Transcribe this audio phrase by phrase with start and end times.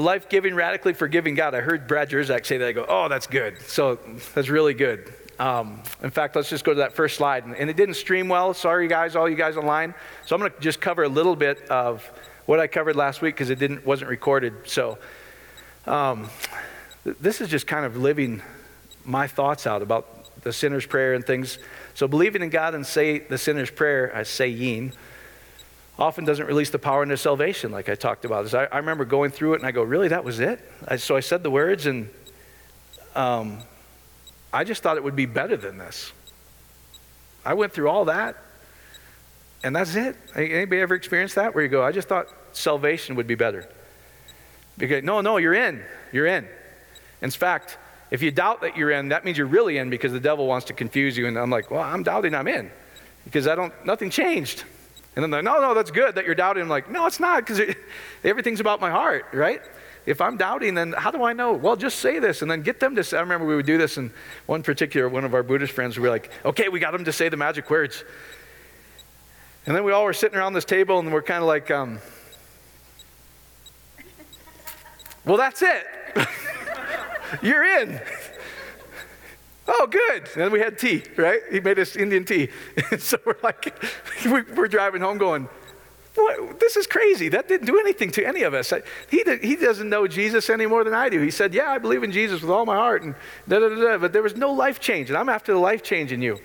[0.00, 1.54] life giving, radically forgiving God.
[1.54, 2.68] I heard Brad Jersak say that.
[2.68, 3.60] I go, oh, that's good.
[3.62, 3.98] So
[4.34, 5.12] that's really good.
[5.38, 7.44] Um, in fact, let's just go to that first slide.
[7.44, 8.52] And, and it didn't stream well.
[8.52, 9.94] Sorry, guys, all you guys online.
[10.26, 12.04] So I'm going to just cover a little bit of
[12.46, 14.54] what I covered last week because it didn't wasn't recorded.
[14.64, 14.98] So
[15.86, 16.28] um,
[17.04, 18.42] th- this is just kind of living
[19.04, 21.58] my thoughts out about the sinner's prayer and things.
[21.94, 24.92] So believing in God and say the sinner's prayer, I say yin
[26.00, 28.52] often doesn't release the power into salvation, like I talked about.
[28.54, 30.58] I, I, remember going through it and I go, really, that was it?
[30.88, 32.08] I, so I said the words and
[33.14, 33.58] um,
[34.50, 36.10] I just thought it would be better than this.
[37.44, 38.36] I went through all that
[39.62, 40.16] and that's it.
[40.34, 43.68] Anybody ever experienced that where you go, I just thought salvation would be better?
[44.78, 45.84] Because, no, no, you're in.
[46.12, 46.48] You're in.
[47.20, 47.76] In fact,
[48.10, 50.66] if you doubt that you're in, that means you're really in because the devil wants
[50.66, 51.26] to confuse you.
[51.26, 52.70] And I'm like, well, I'm doubting I'm in
[53.24, 54.64] because I don't, nothing changed.
[55.16, 56.62] And then they're, like, no, no, that's good that you're doubting.
[56.62, 57.74] I'm like, no, it's not because
[58.24, 59.60] everything's about my heart, right?
[60.06, 61.52] If I'm doubting, then how do I know?
[61.52, 63.18] Well, just say this and then get them to say.
[63.18, 64.10] I remember we would do this, and
[64.46, 67.12] one particular, one of our Buddhist friends would be like, okay, we got them to
[67.12, 68.04] say the magic words.
[69.66, 72.00] And then we all were sitting around this table and we're kind of like, um,
[75.24, 75.86] well, that's it.
[77.42, 78.00] You're in.
[79.72, 80.28] Oh, good.
[80.36, 81.40] And we had tea, right?
[81.50, 82.48] He made us Indian tea.
[82.90, 83.72] And so we're like,
[84.26, 85.48] we're driving home going,
[86.16, 86.58] what?
[86.58, 87.28] this is crazy.
[87.28, 88.72] That didn't do anything to any of us.
[89.08, 91.20] He, he doesn't know Jesus any more than I do.
[91.20, 93.14] He said, Yeah, I believe in Jesus with all my heart, and
[93.48, 93.98] da da da, da.
[93.98, 96.40] but there was no life change, and I'm after the life change in you.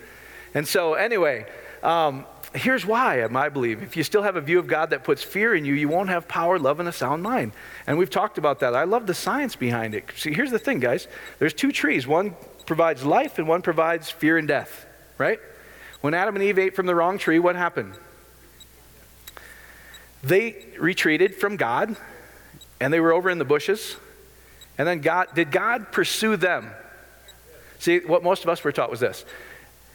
[0.54, 1.48] And so, anyway,
[1.82, 3.82] um, here's why, I believe.
[3.82, 6.10] If you still have a view of God that puts fear in you, you won't
[6.10, 7.52] have power, love, and a sound mind.
[7.88, 8.76] And we've talked about that.
[8.76, 10.06] I love the science behind it.
[10.16, 11.08] See, here's the thing, guys.
[11.40, 12.06] There's two trees.
[12.06, 14.86] One provides life and one provides fear and death,
[15.18, 15.40] right?
[16.02, 17.94] When Adam and Eve ate from the wrong tree, what happened?
[20.24, 21.96] They retreated from God
[22.80, 23.96] and they were over in the bushes.
[24.78, 26.72] And then God, did God pursue them?
[27.80, 29.26] See, what most of us were taught was this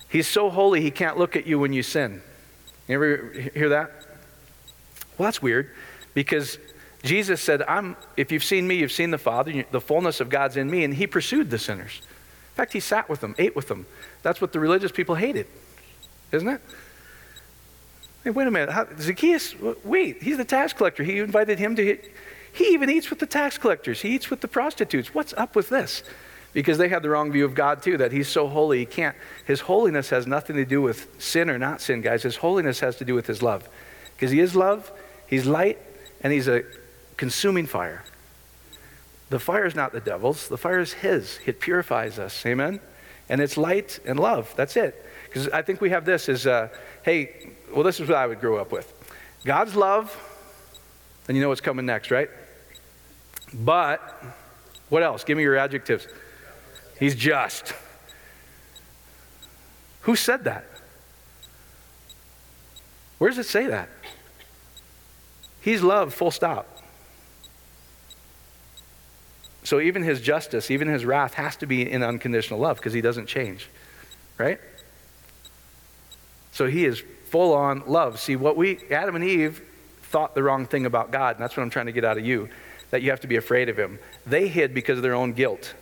[0.09, 2.22] He's so holy, he can't look at you when you sin.
[2.88, 3.92] You ever hear that?
[5.16, 5.70] Well, that's weird
[6.14, 6.59] because
[7.03, 10.56] Jesus said, I'm, if you've seen me, you've seen the Father, the fullness of God's
[10.56, 12.03] in me, and he pursued the sinners
[12.60, 13.87] fact, he sat with them, ate with them.
[14.22, 15.47] That's what the religious people hated,
[16.31, 16.60] isn't it?
[18.22, 18.69] Hey, wait a minute.
[18.69, 21.03] How, Zacchaeus, wait, he's the tax collector.
[21.03, 21.98] He invited him to.
[22.53, 24.03] He even eats with the tax collectors.
[24.03, 25.15] He eats with the prostitutes.
[25.15, 26.03] What's up with this?
[26.53, 29.16] Because they have the wrong view of God too, that he's so holy, he can't.
[29.47, 32.25] His holiness has nothing to do with sin or not sin, guys.
[32.25, 33.69] His holiness has to do with his love.
[34.16, 34.92] Because he is love,
[35.28, 35.78] he's light,
[36.21, 36.65] and he's a
[37.16, 38.03] consuming fire.
[39.30, 41.38] The fire is not the devil's, the fire is his.
[41.46, 42.44] It purifies us.
[42.44, 42.80] Amen?
[43.28, 44.52] And it's light and love.
[44.56, 45.06] That's it.
[45.26, 46.68] Because I think we have this is, uh,
[47.04, 48.92] hey, well, this is what I would grow up with
[49.44, 50.14] God's love,
[51.28, 52.28] and you know what's coming next, right?
[53.54, 54.00] But,
[54.88, 55.22] what else?
[55.22, 56.08] Give me your adjectives.
[56.98, 57.72] He's just.
[60.02, 60.64] Who said that?
[63.18, 63.88] Where does it say that?
[65.60, 66.79] He's love, full stop.
[69.70, 73.00] So even his justice, even his wrath has to be in unconditional love because he
[73.00, 73.69] doesn't change.
[74.36, 74.58] Right?
[76.50, 78.19] So he is full on love.
[78.19, 79.62] See, what we, Adam and Eve,
[80.03, 82.26] thought the wrong thing about God, and that's what I'm trying to get out of
[82.26, 82.48] you,
[82.91, 84.00] that you have to be afraid of him.
[84.26, 85.72] They hid because of their own guilt.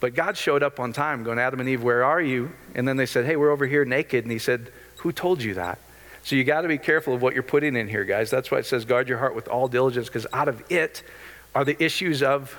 [0.00, 2.50] But God showed up on time, going, Adam and Eve, where are you?
[2.74, 4.24] And then they said, Hey, we're over here naked.
[4.24, 5.78] And he said, Who told you that?
[6.22, 8.30] So you got to be careful of what you're putting in here, guys.
[8.30, 11.02] That's why it says, Guard your heart with all diligence, because out of it
[11.54, 12.58] are the issues of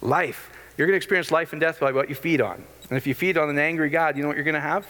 [0.00, 0.50] life.
[0.76, 2.64] You're going to experience life and death by what you feed on.
[2.88, 4.86] And if you feed on an angry God, you know what you're going to have?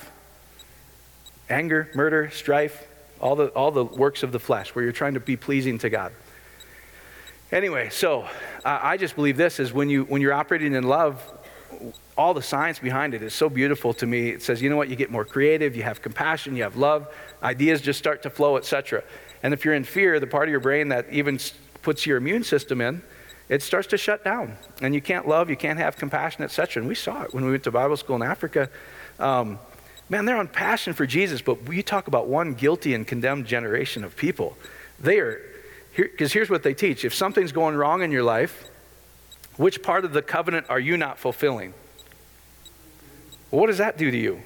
[1.48, 2.86] Anger, murder, strife,
[3.20, 5.90] all the, all the works of the flesh where you're trying to be pleasing to
[5.90, 6.12] God.
[7.52, 8.22] Anyway, so
[8.64, 11.20] uh, I just believe this is when, you, when you're operating in love,
[12.16, 14.28] all the science behind it is so beautiful to me.
[14.28, 17.12] It says, you know what, you get more creative, you have compassion, you have love,
[17.42, 19.02] ideas just start to flow, etc.
[19.42, 21.38] And if you're in fear, the part of your brain that even
[21.82, 23.02] puts your immune system in,
[23.50, 24.56] it starts to shut down.
[24.80, 26.80] And you can't love, you can't have compassion, etc.
[26.80, 28.70] And we saw it when we went to Bible school in Africa.
[29.18, 29.58] Um,
[30.08, 34.04] man, they're on passion for Jesus, but we talk about one guilty and condemned generation
[34.04, 34.56] of people.
[35.00, 35.42] They are,
[35.96, 38.70] because here, here's what they teach if something's going wrong in your life,
[39.56, 41.74] which part of the covenant are you not fulfilling?
[43.50, 44.42] What does that do to you?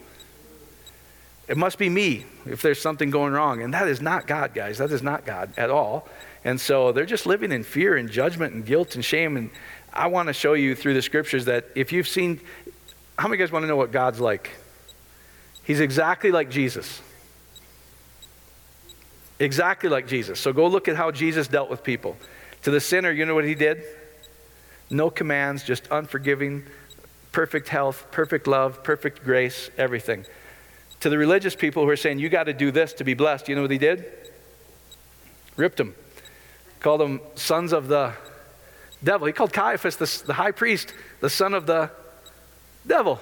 [1.46, 3.60] It must be me if there's something going wrong.
[3.60, 4.78] And that is not God, guys.
[4.78, 6.08] That is not God at all.
[6.44, 9.36] And so they're just living in fear and judgment and guilt and shame.
[9.36, 9.50] And
[9.92, 12.40] I want to show you through the scriptures that if you've seen,
[13.18, 14.50] how many of you guys want to know what God's like?
[15.64, 17.00] He's exactly like Jesus.
[19.38, 20.38] Exactly like Jesus.
[20.38, 22.16] So go look at how Jesus dealt with people.
[22.62, 23.82] To the sinner, you know what he did?
[24.90, 26.64] No commands, just unforgiving,
[27.32, 30.26] perfect health, perfect love, perfect grace, everything.
[31.00, 33.48] To the religious people who are saying, you got to do this to be blessed,
[33.48, 34.04] you know what he did?
[35.56, 35.94] Ripped them.
[36.84, 38.12] Called them sons of the
[39.02, 39.26] devil.
[39.26, 41.90] He called Caiaphas, the, the high priest, the son of the
[42.86, 43.18] devil.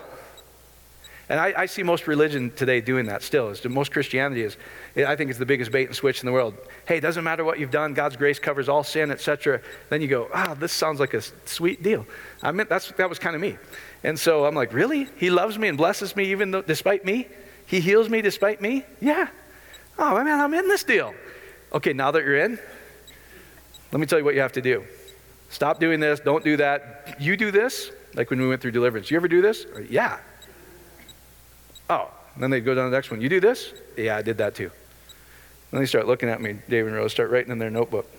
[1.28, 3.54] And I, I, see most religion today doing that still.
[3.68, 4.56] Most Christianity is,
[4.96, 6.56] I think it's the biggest bait and switch in the world.
[6.88, 7.94] Hey, it doesn't matter what you've done.
[7.94, 9.60] God's grace covers all sin, etc.
[9.90, 12.04] Then you go, ah, this sounds like a sweet deal.
[12.42, 13.58] I mean, that's, that was kind of me.
[14.02, 15.06] And so I'm like, really?
[15.18, 17.28] He loves me and blesses me even though, despite me?
[17.66, 18.84] He heals me despite me?
[19.00, 19.28] Yeah.
[20.00, 21.14] Oh, man, I'm in this deal.
[21.72, 22.58] Okay, now that you're in,
[23.92, 24.84] let me tell you what you have to do.
[25.50, 26.18] Stop doing this.
[26.18, 27.16] Don't do that.
[27.20, 29.10] You do this, like when we went through deliverance.
[29.10, 29.66] You ever do this?
[29.66, 30.18] Uh, yeah.
[31.90, 33.20] Oh, then they go down to the next one.
[33.20, 33.74] You do this?
[33.96, 34.70] Yeah, I did that too.
[35.70, 38.10] Then they start looking at me, Dave and Rose, start writing in their notebook.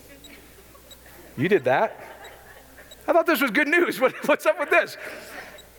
[1.38, 2.00] You did that?
[3.08, 4.00] I thought this was good news.
[4.00, 4.98] What, what's up with this?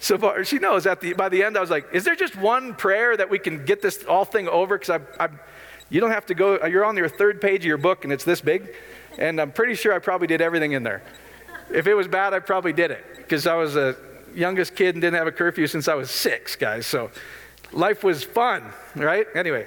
[0.00, 2.37] So far, she knows at the, by the end, I was like, is there just
[2.37, 4.76] one prayer that we can get this all thing over?
[4.76, 5.29] Because I, I,
[5.91, 8.13] you don't have to go, uh, you're on your third page of your book and
[8.13, 8.75] it's this big.
[9.19, 11.03] And I'm pretty sure I probably did everything in there.
[11.73, 13.97] If it was bad, I probably did it because I was a
[14.35, 16.87] youngest kid and didn't have a curfew since I was six, guys.
[16.87, 17.11] So
[17.73, 18.65] life was fun,
[18.97, 19.27] right?
[19.35, 19.67] Anyway.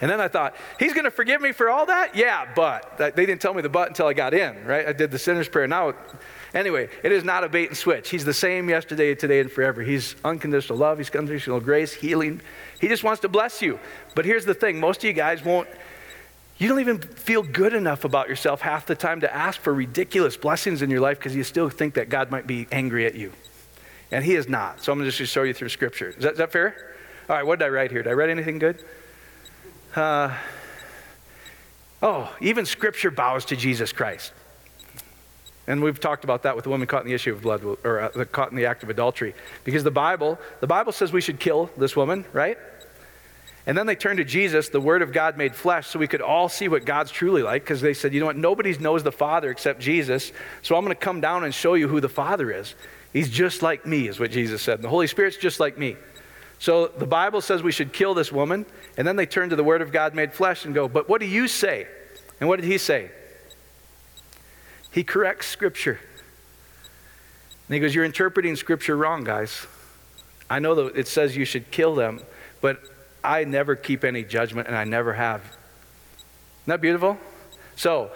[0.00, 2.14] And then I thought, he's going to forgive me for all that?
[2.14, 2.98] Yeah, but.
[2.98, 4.86] They didn't tell me the but until I got in, right?
[4.86, 5.66] I did the sinner's prayer.
[5.66, 5.94] Now
[6.56, 8.08] Anyway, it is not a bait and switch.
[8.08, 9.82] He's the same yesterday, today, and forever.
[9.82, 12.40] He's unconditional love, He's unconditional grace, healing.
[12.80, 13.78] He just wants to bless you.
[14.14, 15.68] But here's the thing most of you guys won't,
[16.58, 20.36] you don't even feel good enough about yourself half the time to ask for ridiculous
[20.36, 23.32] blessings in your life because you still think that God might be angry at you.
[24.10, 24.82] And He is not.
[24.82, 26.10] So I'm going to just show you through Scripture.
[26.10, 26.94] Is that, is that fair?
[27.28, 28.02] All right, what did I write here?
[28.02, 28.84] Did I write anything good?
[29.94, 30.36] Uh,
[32.02, 34.32] oh, even Scripture bows to Jesus Christ.
[35.66, 38.00] And we've talked about that with the woman caught in the issue of blood, or
[38.00, 39.34] uh, caught in the act of adultery.
[39.64, 42.56] Because the Bible, the Bible says we should kill this woman, right?
[43.66, 46.22] And then they turned to Jesus, the Word of God made flesh, so we could
[46.22, 47.64] all see what God's truly like.
[47.64, 50.30] Because they said, you know what, nobody knows the Father except Jesus.
[50.62, 52.76] So I'm going to come down and show you who the Father is.
[53.12, 54.74] He's just like me, is what Jesus said.
[54.74, 55.96] And the Holy Spirit's just like me.
[56.60, 58.66] So the Bible says we should kill this woman.
[58.96, 61.20] And then they turn to the Word of God made flesh and go, but what
[61.20, 61.88] do you say?
[62.40, 63.10] And what did he say?
[64.96, 66.00] He corrects Scripture.
[67.68, 69.66] And he goes, You're interpreting Scripture wrong, guys.
[70.48, 72.22] I know that it says you should kill them,
[72.62, 72.80] but
[73.22, 75.42] I never keep any judgment, and I never have.
[75.42, 75.56] Isn't
[76.68, 77.18] that beautiful?
[77.74, 78.10] So,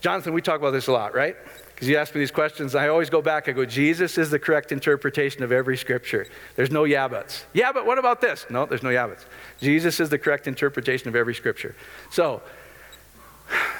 [0.00, 1.36] Jonathan, we talk about this a lot, right?
[1.72, 3.48] Because you ask me these questions, I always go back.
[3.48, 6.26] I go, Jesus is the correct interpretation of every scripture.
[6.56, 7.44] There's no yeah buts.
[7.52, 8.44] Yeah, but what about this?
[8.50, 9.24] No, there's no yeah buts.
[9.60, 11.76] Jesus is the correct interpretation of every scripture.
[12.10, 12.42] So,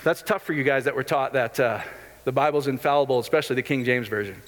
[0.05, 1.59] that's tough for you guys that were taught that.
[1.59, 1.81] Uh,
[2.25, 4.41] the Bible's infallible, especially the King James Version.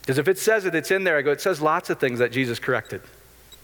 [0.00, 1.16] Because if it says it, it's in there.
[1.16, 3.02] I go, it says lots of things that Jesus corrected.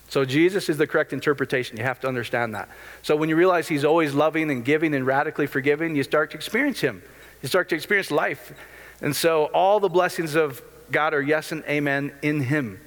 [0.08, 1.76] So Jesus is the correct interpretation.
[1.76, 2.68] You have to understand that.
[3.02, 6.36] So when you realize he's always loving and giving and radically forgiving, you start to
[6.36, 7.02] experience him.
[7.42, 8.52] You start to experience life.
[9.00, 12.80] And so all the blessings of God are yes and amen in him.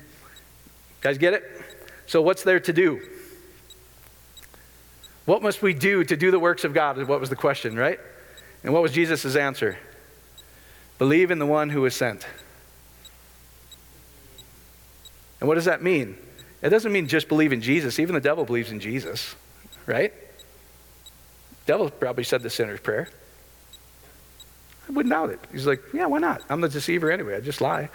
[1.01, 1.43] Guys get it?
[2.07, 3.01] So what's there to do?
[5.25, 7.01] What must we do to do the works of God?
[7.07, 7.99] What was the question, right?
[8.63, 9.77] And what was Jesus' answer?
[11.01, 12.27] Believe in the one who was sent.
[15.39, 16.15] And what does that mean?
[16.61, 17.97] It doesn't mean just believe in Jesus.
[17.97, 19.35] Even the devil believes in Jesus,
[19.87, 20.13] right?
[21.65, 23.09] Devil probably said the sinner's prayer.
[24.87, 25.39] I wouldn't doubt it.
[25.51, 26.43] He's like, yeah, why not?
[26.51, 27.35] I'm the deceiver anyway.
[27.35, 27.89] I just lie.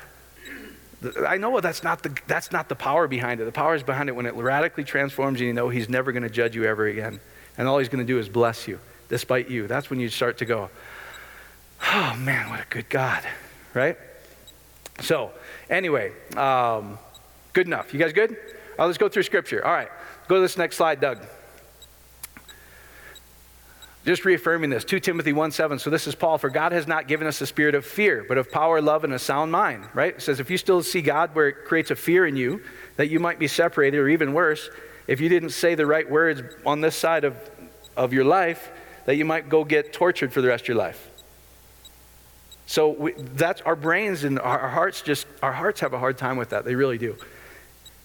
[1.29, 3.45] I know that's not the that's not the power behind it.
[3.45, 5.47] The power is behind it when it radically transforms you.
[5.47, 7.21] You know He's never going to judge you ever again,
[7.57, 9.69] and all He's going to do is bless you, despite you.
[9.69, 10.71] That's when you start to go,
[11.83, 13.23] Oh, man, what a good God,
[13.75, 13.97] right?
[15.01, 15.31] So,
[15.69, 16.99] anyway, um,
[17.53, 17.93] good enough.
[17.93, 18.37] You guys good?
[18.79, 19.65] Right, let's go through scripture.
[19.65, 19.89] All right,
[20.29, 21.19] go to this next slide, Doug.
[24.05, 25.79] Just reaffirming this 2 Timothy 1 7.
[25.79, 26.39] So, this is Paul.
[26.39, 29.13] For God has not given us a spirit of fear, but of power, love, and
[29.13, 30.15] a sound mind, right?
[30.15, 32.63] It says, if you still see God where it creates a fear in you,
[32.97, 34.71] that you might be separated, or even worse,
[35.07, 37.37] if you didn't say the right words on this side of,
[37.97, 38.71] of your life,
[39.07, 41.11] that you might go get tortured for the rest of your life.
[42.67, 46.37] So we, that's our brains and our hearts just, our hearts have a hard time
[46.37, 46.65] with that.
[46.65, 47.17] They really do.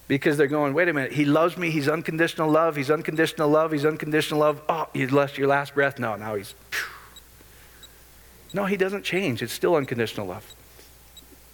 [0.06, 3.72] Because they're going, wait a minute, he loves me, he's unconditional love, he's unconditional love,
[3.72, 4.62] he's unconditional love.
[4.68, 5.98] Oh, you lost your last breath.
[5.98, 6.54] No, now he's.
[8.54, 9.42] No, he doesn't change.
[9.42, 10.54] It's still unconditional love.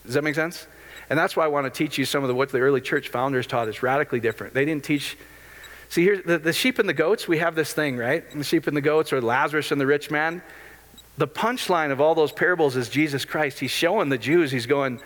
[0.04, 0.66] Does that make sense?
[1.08, 3.08] And that's why I want to teach you some of the, what the early church
[3.08, 3.68] founders taught.
[3.68, 4.52] It's radically different.
[4.52, 5.16] They didn't teach.
[5.88, 8.28] See, here, the, the sheep and the goats, we have this thing, right?
[8.30, 10.42] The sheep and the goats, or Lazarus and the rich man
[11.18, 13.58] the punchline of all those parables is Jesus Christ.
[13.58, 15.00] He's showing the Jews, he's going,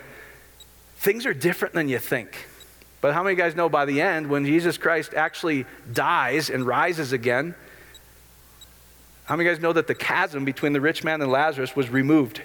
[0.97, 2.47] things are different than you think.
[3.01, 7.11] But how many guys know by the end, when Jesus Christ actually dies and rises
[7.11, 7.55] again,
[9.25, 12.41] how many guys know that the chasm between the rich man and Lazarus was removed?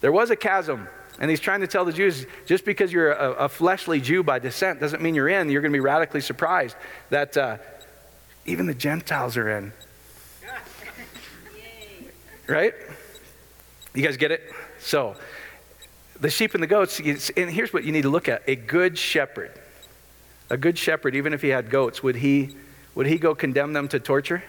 [0.00, 0.88] There was a chasm.
[1.20, 4.40] And he's trying to tell the Jews just because you're a, a fleshly Jew by
[4.40, 5.48] descent doesn't mean you're in.
[5.48, 6.76] You're going to be radically surprised
[7.10, 7.58] that uh,
[8.46, 9.72] even the Gentiles are in.
[12.46, 12.74] Right?
[13.94, 14.52] You guys get it?
[14.78, 15.16] So,
[16.20, 18.98] the sheep and the goats, and here's what you need to look at a good
[18.98, 19.52] shepherd.
[20.50, 22.56] A good shepherd, even if he had goats, would he,
[22.94, 24.44] would he go condemn them to torture?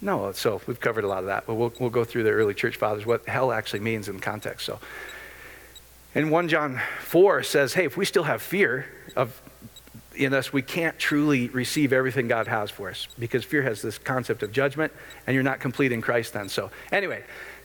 [0.00, 2.54] No, so we've covered a lot of that, but we'll, we'll go through the early
[2.54, 4.64] church fathers, what hell actually means in context.
[4.64, 4.78] So,
[6.14, 9.41] in 1 John 4 says, hey, if we still have fear of
[10.14, 13.98] in us, we can't truly receive everything God has for us because fear has this
[13.98, 14.92] concept of judgment,
[15.26, 16.48] and you're not complete in Christ then.
[16.48, 17.24] So, anyway,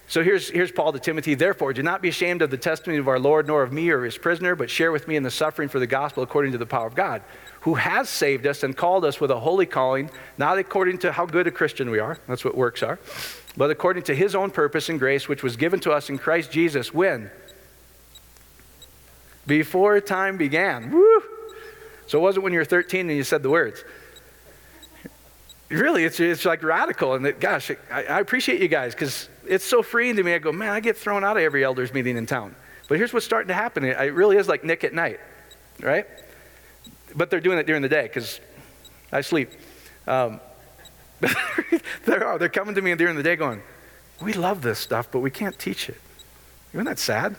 [0.10, 1.36] so here's, here's Paul to Timothy.
[1.36, 4.06] Therefore, do not be ashamed of the testimony of our Lord, nor of me or
[4.06, 6.66] his prisoner, but share with me in the suffering for the gospel according to the
[6.66, 7.22] power of God,
[7.62, 11.26] who has saved us and called us with a holy calling, not according to how
[11.26, 13.00] good a Christian we are, that's what works are,
[13.58, 16.52] but according to his own purpose and grace, which was given to us in Christ
[16.52, 17.30] Jesus when?
[19.46, 20.92] Before time began.
[20.92, 21.07] Woo!
[22.08, 23.84] So it wasn't when you were 13 and you said the words.
[25.70, 27.14] Really, it's, it's like radical.
[27.14, 30.34] And gosh, I, I appreciate you guys because it's so freeing to me.
[30.34, 32.56] I go, man, I get thrown out of every elders meeting in town.
[32.88, 33.84] But here's what's starting to happen.
[33.84, 35.20] It, it really is like Nick at night,
[35.82, 36.06] right?
[37.16, 38.40] But they're doing it during the day because
[39.12, 39.52] I sleep.
[40.08, 40.40] Um,
[42.06, 43.62] they're, they're coming to me during the day going,
[44.22, 46.00] we love this stuff, but we can't teach it.
[46.74, 47.36] Isn't that sad?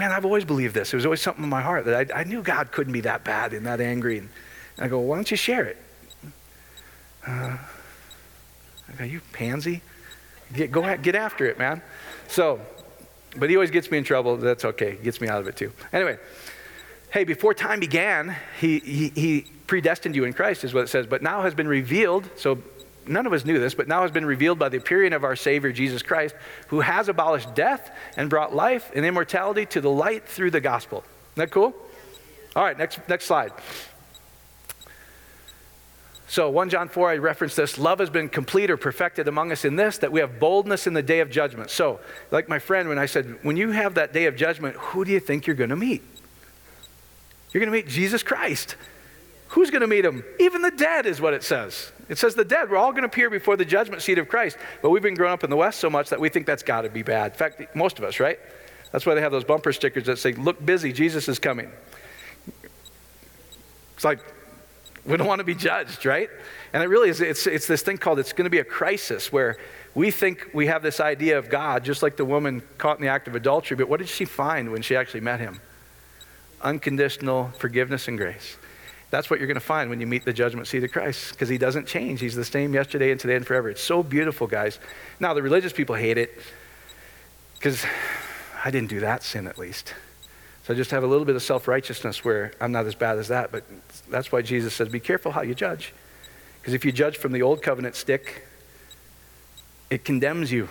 [0.00, 0.94] Man, I've always believed this.
[0.94, 3.22] It was always something in my heart that I, I knew God couldn't be that
[3.22, 4.18] bad and that angry.
[4.18, 4.30] And,
[4.78, 5.76] I go, why don't you share it?
[7.26, 7.58] Uh,
[8.88, 9.82] I go, you pansy.
[10.54, 11.82] Get, go get after it, man.
[12.28, 12.60] So,
[13.36, 14.38] but he always gets me in trouble.
[14.38, 14.96] That's okay.
[14.96, 15.70] Gets me out of it too.
[15.92, 16.18] Anyway,
[17.10, 21.06] hey, before time began, he, he, he predestined you in Christ, is what it says.
[21.06, 22.30] But now has been revealed.
[22.36, 22.58] So
[23.10, 25.36] none of us knew this, but now has been revealed by the appearing of our
[25.36, 26.34] Savior Jesus Christ,
[26.68, 31.04] who has abolished death and brought life and immortality to the light through the gospel.
[31.34, 31.74] Isn't that cool?
[32.56, 33.52] All right, next, next slide.
[36.30, 37.76] So, 1 John 4, I referenced this.
[37.76, 40.94] Love has been complete or perfected among us in this, that we have boldness in
[40.94, 41.70] the day of judgment.
[41.70, 41.98] So,
[42.30, 45.10] like my friend, when I said, when you have that day of judgment, who do
[45.10, 46.04] you think you're going to meet?
[47.52, 48.76] You're going to meet Jesus Christ.
[49.50, 50.24] Who's going to meet him?
[50.38, 51.90] Even the dead is what it says.
[52.08, 54.56] It says the dead, we're all going to appear before the judgment seat of Christ.
[54.80, 56.82] But we've been growing up in the West so much that we think that's got
[56.82, 57.32] to be bad.
[57.32, 58.38] In fact, most of us, right?
[58.92, 61.70] That's why they have those bumper stickers that say, Look busy, Jesus is coming.
[63.96, 64.20] It's like,
[65.04, 66.30] we don't want to be judged, right?
[66.72, 69.32] And it really is, it's, it's this thing called, it's going to be a crisis
[69.32, 69.56] where
[69.94, 73.08] we think we have this idea of God, just like the woman caught in the
[73.08, 75.60] act of adultery, but what did she find when she actually met him?
[76.62, 78.56] Unconditional forgiveness and grace.
[79.10, 81.48] That's what you're going to find when you meet the judgment seat of Christ because
[81.48, 82.20] he doesn't change.
[82.20, 83.68] He's the same yesterday and today and forever.
[83.68, 84.78] It's so beautiful, guys.
[85.18, 86.38] Now, the religious people hate it
[87.54, 87.84] because
[88.64, 89.94] I didn't do that sin at least.
[90.62, 93.18] So I just have a little bit of self righteousness where I'm not as bad
[93.18, 93.50] as that.
[93.50, 93.64] But
[94.08, 95.92] that's why Jesus says, be careful how you judge.
[96.60, 98.46] Because if you judge from the old covenant stick,
[99.88, 100.68] it condemns you.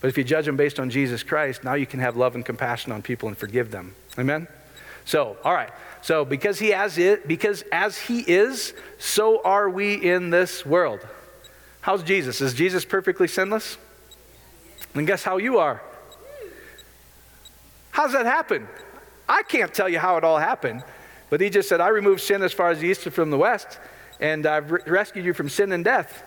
[0.00, 2.44] But if you judge them based on Jesus Christ, now you can have love and
[2.44, 3.94] compassion on people and forgive them.
[4.18, 4.46] Amen?
[5.08, 5.70] So, all right.
[6.02, 11.00] So, because he has it, because as he is, so are we in this world.
[11.80, 12.42] How's Jesus?
[12.42, 13.78] Is Jesus perfectly sinless?
[14.94, 15.80] And guess how you are?
[17.90, 18.68] How's that happen?
[19.26, 20.84] I can't tell you how it all happened,
[21.30, 23.78] but he just said, I removed sin as far as the east from the west,
[24.20, 26.22] and I've re- rescued you from sin and death.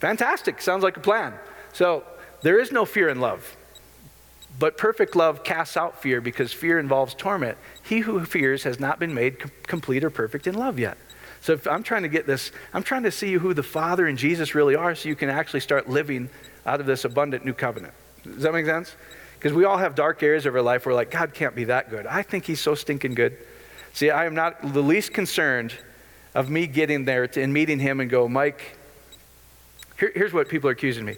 [0.00, 0.62] Fantastic.
[0.62, 1.34] Sounds like a plan.
[1.74, 2.02] So,
[2.40, 3.58] there is no fear in love.
[4.58, 7.58] But perfect love casts out fear because fear involves torment.
[7.82, 10.96] He who fears has not been made com- complete or perfect in love yet.
[11.40, 14.16] So if I'm trying to get this, I'm trying to see who the Father and
[14.16, 16.30] Jesus really are so you can actually start living
[16.64, 17.94] out of this abundant new covenant.
[18.24, 18.96] Does that make sense?
[19.38, 21.64] Because we all have dark areas of our life where we're like, God can't be
[21.64, 22.06] that good.
[22.06, 23.36] I think he's so stinking good.
[23.92, 25.74] See, I am not the least concerned
[26.34, 28.76] of me getting there and meeting him and go, Mike,
[29.98, 31.16] here, here's what people are accusing me.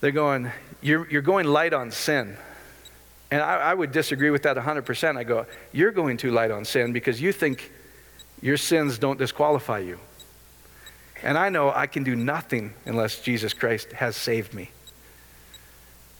[0.00, 0.50] They're going,
[0.80, 2.36] you're, you're going light on sin.
[3.30, 5.16] And I, I would disagree with that 100%.
[5.16, 7.70] I go, You're going too light on sin because you think
[8.40, 9.98] your sins don't disqualify you.
[11.22, 14.70] And I know I can do nothing unless Jesus Christ has saved me.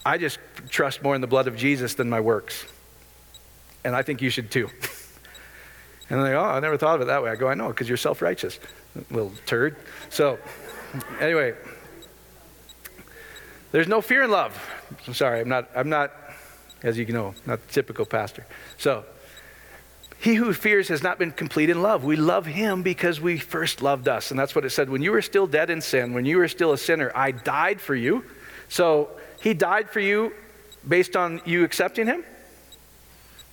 [0.05, 2.67] I just trust more in the blood of Jesus than my works.
[3.85, 4.69] And I think you should too.
[6.11, 7.31] And they go, oh, I never thought of it that way.
[7.31, 8.59] I go, I know, because you're self righteous,
[9.11, 9.77] little turd.
[10.09, 10.39] So,
[11.21, 11.55] anyway,
[13.73, 14.59] there's no fear in love.
[15.07, 16.13] I'm sorry, I'm not, I'm not,
[16.83, 18.47] as you know, not the typical pastor.
[18.77, 19.05] So,
[20.21, 22.03] he who fears has not been complete in love.
[22.03, 24.33] We love him because we first loved us.
[24.33, 24.91] And that's what it said.
[24.91, 27.81] When you were still dead in sin, when you were still a sinner, I died
[27.81, 28.25] for you.
[28.69, 29.11] So
[29.41, 30.33] he died for you
[30.87, 32.25] based on you accepting him?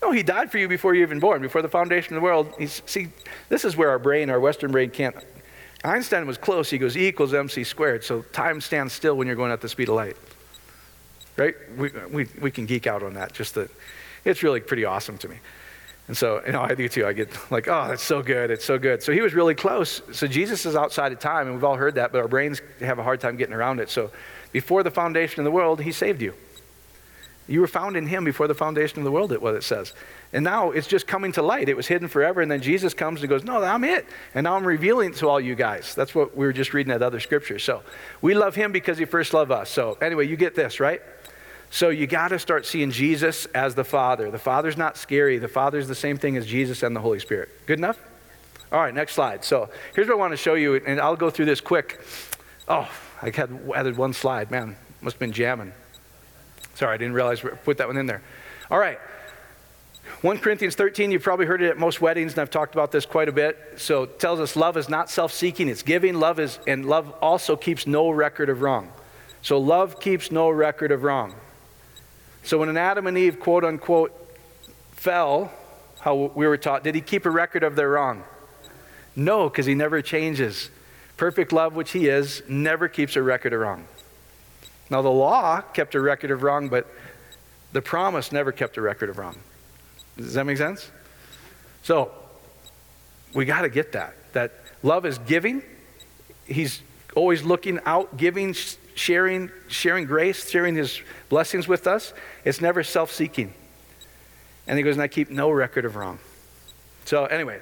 [0.02, 2.54] No, he died for you before you even born, before the foundation of the world.
[2.58, 3.10] He's, see,
[3.50, 5.16] this is where our brain, our Western brain, can't.
[5.86, 6.70] Einstein was close.
[6.70, 8.04] He goes E equals mc squared.
[8.04, 10.18] So time stands still when you're going at the speed of light.
[11.38, 11.56] Right?
[11.78, 13.34] We, we, we can geek out on that.
[13.34, 13.70] Just that
[14.24, 15.38] it's really pretty awesome to me.
[16.08, 17.06] And so, you know, I do too.
[17.06, 18.52] I get like, oh, it's so good.
[18.52, 19.02] It's so good.
[19.02, 20.02] So he was really close.
[20.12, 23.00] So Jesus is outside of time, and we've all heard that, but our brains have
[23.00, 23.90] a hard time getting around it.
[23.90, 24.12] So
[24.52, 26.36] before the foundation of the world, he saved you.
[27.48, 29.94] You were found in him before the foundation of the world, it what it says.
[30.34, 31.70] And now it's just coming to light.
[31.70, 34.08] It was hidden forever, and then Jesus comes and goes, No, I'm it.
[34.34, 35.94] And now I'm revealing it to all you guys.
[35.94, 37.64] That's what we were just reading at other scriptures.
[37.64, 37.84] So
[38.22, 39.70] we love him because he first loved us.
[39.70, 41.02] So anyway, you get this, right?
[41.70, 44.32] So you got to start seeing Jesus as the Father.
[44.32, 45.38] The Father's not scary.
[45.38, 47.50] The Father's the same thing as Jesus and the Holy Spirit.
[47.68, 48.00] Good enough?
[48.72, 49.44] All right, next slide.
[49.44, 52.02] So here's what I want to show you, and I'll go through this quick.
[52.68, 52.90] Oh,
[53.22, 54.50] I had added one slide.
[54.50, 55.72] Man, must have been jamming.
[56.76, 58.22] Sorry, I didn't realize we put that one in there.
[58.70, 59.00] All right.
[60.22, 63.06] 1 Corinthians 13, you've probably heard it at most weddings, and I've talked about this
[63.06, 63.58] quite a bit.
[63.78, 66.20] So it tells us love is not self-seeking, it's giving.
[66.20, 68.92] Love is, and love also keeps no record of wrong.
[69.42, 71.36] So love keeps no record of wrong.
[72.44, 74.12] So when an Adam and Eve, quote unquote,
[74.92, 75.52] fell,
[76.00, 78.24] how we were taught, did he keep a record of their wrong?
[79.16, 80.70] No, because he never changes.
[81.18, 83.86] Perfect love, which he is, never keeps a record of wrong.
[84.90, 86.88] Now, the law kept a record of wrong, but
[87.72, 89.38] the promise never kept a record of wrong.
[90.18, 90.90] Does that make sense?
[91.84, 92.12] So,
[93.34, 94.16] we got to get that.
[94.34, 95.62] That love is giving.
[96.46, 96.82] He's
[97.16, 98.56] always looking out, giving,
[98.94, 102.14] sharing, sharing grace, sharing his blessings with us.
[102.44, 103.54] It's never self seeking.
[104.68, 106.20] And he goes, and I keep no record of wrong.
[107.06, 107.60] So, anyway,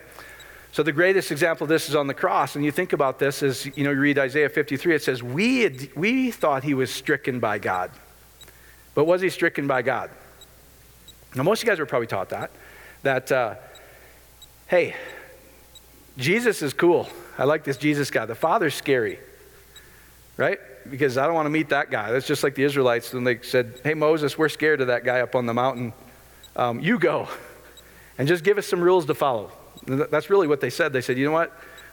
[0.73, 2.55] so the greatest example of this is on the cross.
[2.55, 5.61] And you think about this as, you know, you read Isaiah 53, it says, We,
[5.61, 7.91] had, we thought he was stricken by God.
[8.93, 10.09] But was he stricken by God?
[11.35, 12.51] Now, most of you guys were probably taught that.
[13.03, 13.55] That, uh,
[14.67, 14.95] hey,
[16.17, 17.07] Jesus is cool.
[17.37, 18.25] I like this Jesus guy.
[18.25, 19.19] The Father's scary,
[20.35, 20.59] right?
[20.89, 22.11] because I don't want to meet that guy.
[22.11, 25.21] That's just like the Israelites when they said, Hey, Moses, we're scared of that guy
[25.21, 25.93] up on the mountain.
[26.55, 27.27] Um, you go
[28.17, 29.51] and just give us some rules to follow.
[29.85, 30.93] That's really what they said.
[30.93, 31.51] They said, You know what?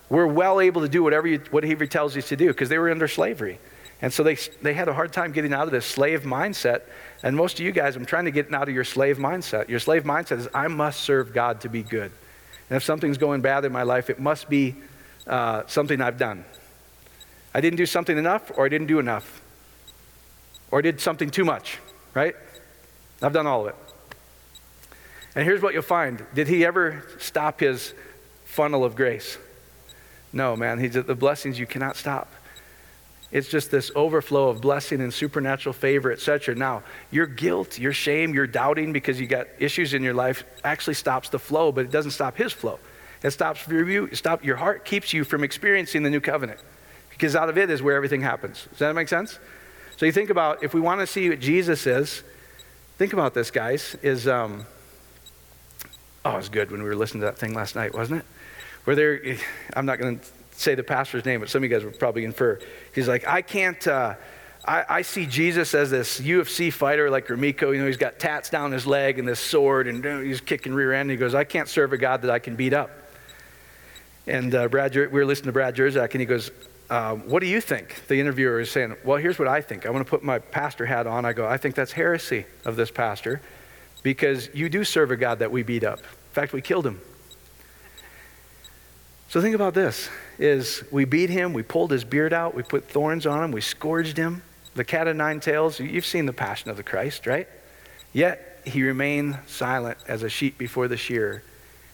[0.09, 2.79] We're well able to do whatever, you, whatever he tells us to do because they
[2.79, 3.59] were under slavery.
[4.03, 6.83] And so they, they had a hard time getting out of this slave mindset.
[7.23, 9.69] And most of you guys, I'm trying to get out of your slave mindset.
[9.69, 12.11] Your slave mindset is, I must serve God to be good.
[12.71, 14.75] And if something's going bad in my life, it must be
[15.27, 16.45] uh, something I've done.
[17.55, 19.43] I didn't do something enough, or I didn't do enough,
[20.71, 21.79] or I did something too much,
[22.15, 22.35] right?
[23.21, 23.77] I've done all of it.
[25.35, 27.95] And here's what you'll find Did he ever stop his
[28.45, 29.39] funnel of grace?
[30.33, 30.79] No, man.
[30.79, 32.33] He's, the blessings you cannot stop.
[33.33, 36.55] It's just this overflow of blessing and supernatural favor, etc.
[36.57, 40.95] Now, your guilt, your shame, your doubting because you got issues in your life actually
[40.95, 42.81] stops the flow, but it doesn't stop his flow.
[43.23, 43.67] It stops.
[44.13, 46.59] Stop your heart keeps you from experiencing the new covenant
[47.11, 48.67] because out of it is where everything happens.
[48.71, 49.39] Does that make sense?
[49.97, 52.23] So you think about if we want to see what Jesus is,
[52.97, 53.95] think about this, guys.
[54.03, 54.65] Is um,
[56.25, 58.27] oh, it was good when we were listening to that thing last night, wasn't it?
[58.85, 59.37] Where there,
[59.75, 62.25] I'm not going to say the pastor's name, but some of you guys would probably
[62.25, 62.59] infer.
[62.95, 63.87] He's like, I can't.
[63.87, 64.15] Uh,
[64.65, 67.73] I, I, see Jesus as this UFC fighter like Ramiko.
[67.73, 70.93] You know, he's got tats down his leg and this sword, and he's kicking rear
[70.93, 71.11] end.
[71.11, 72.91] He goes, I can't serve a God that I can beat up.
[74.27, 76.51] And uh, Brad, we were listening to Brad Jersak, and he goes,
[76.91, 78.03] um, what do you think?
[78.09, 79.87] The interviewer is saying, Well, here's what I think.
[79.87, 81.25] I want to put my pastor hat on.
[81.25, 83.41] I go, I think that's heresy of this pastor
[84.03, 85.99] because you do serve a God that we beat up.
[85.99, 87.01] In fact, we killed him.
[89.29, 90.09] So think about this
[90.39, 93.61] is we beat him, we pulled his beard out, we put thorns on him, we
[93.61, 94.43] scourged him.
[94.75, 97.47] The cat of nine tails, you've seen the passion of the Christ, right?
[98.13, 101.43] Yet he remained silent as a sheep before the shearer.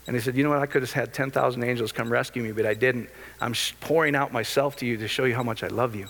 [0.06, 0.60] And he said, You know what?
[0.60, 3.10] I could have had 10,000 angels come rescue me, but I didn't.
[3.40, 6.08] I'm pouring out myself to you to show you how much I love you.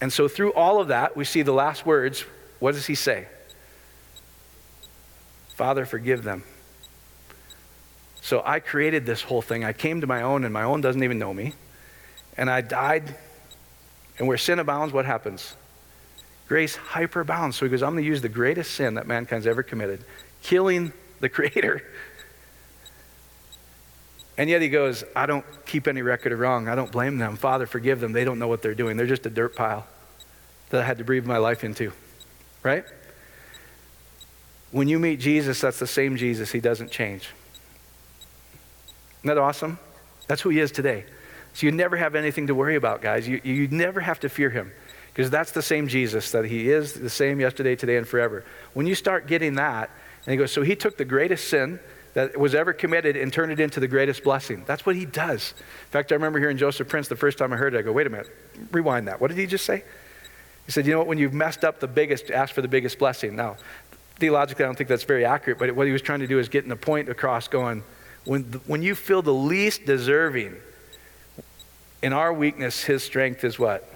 [0.00, 2.24] And so, through all of that, we see the last words.
[2.60, 3.26] What does he say?
[5.58, 6.44] Father, forgive them.
[8.20, 9.64] So, I created this whole thing.
[9.64, 11.54] I came to my own, and my own doesn't even know me.
[12.36, 13.16] And I died.
[14.20, 15.56] And where sin abounds, what happens?
[16.46, 17.54] Grace hyperabounds.
[17.54, 20.04] So he goes, I'm going to use the greatest sin that mankind's ever committed,
[20.42, 21.82] killing the Creator
[24.36, 26.68] And yet he goes, I don't keep any record of wrong.
[26.68, 27.34] I don't blame them.
[27.34, 28.12] Father, forgive them.
[28.12, 28.96] They don't know what they're doing.
[28.96, 29.88] They're just a dirt pile
[30.70, 31.92] that I had to breathe my life into.
[32.62, 32.84] Right?
[34.70, 36.52] When you meet Jesus, that's the same Jesus.
[36.52, 37.30] He doesn't change.
[39.20, 39.78] Isn't that awesome?
[40.26, 41.04] That's who he is today.
[41.54, 43.26] So you never have anything to worry about, guys.
[43.26, 44.70] You, you never have to fear him
[45.12, 48.44] because that's the same Jesus that he is the same yesterday, today, and forever.
[48.74, 49.90] When you start getting that,
[50.24, 51.80] and he goes, so he took the greatest sin
[52.14, 54.64] that was ever committed and turned it into the greatest blessing.
[54.66, 55.54] That's what he does.
[55.56, 57.78] In fact, I remember hearing Joseph Prince the first time I heard it.
[57.78, 58.28] I go, wait a minute,
[58.70, 59.20] rewind that.
[59.20, 59.84] What did he just say?
[60.66, 62.98] He said, you know what, when you've messed up the biggest, ask for the biggest
[62.98, 63.34] blessing.
[63.34, 63.56] Now,
[64.18, 66.48] theologically, I don't think that's very accurate, but what he was trying to do is
[66.48, 67.82] getting the point across going,
[68.24, 70.56] when, when you feel the least deserving,
[72.02, 73.88] in our weakness, his strength is what?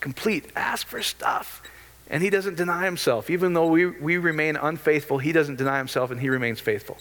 [0.00, 0.50] Complete.
[0.56, 1.62] Ask for stuff.
[2.08, 3.30] And he doesn't deny himself.
[3.30, 6.96] Even though we, we remain unfaithful, he doesn't deny himself and he remains faithful.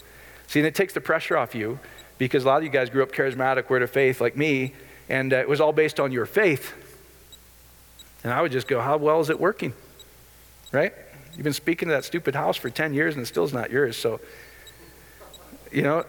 [0.47, 1.79] See, and it takes the pressure off you
[2.17, 4.73] because a lot of you guys grew up charismatic, word of faith, like me,
[5.09, 6.73] and uh, it was all based on your faith.
[8.23, 9.73] And I would just go, How well is it working?
[10.71, 10.93] Right?
[11.35, 13.69] You've been speaking to that stupid house for 10 years and it still is not
[13.69, 13.97] yours.
[13.97, 14.21] So,
[15.71, 16.05] you know,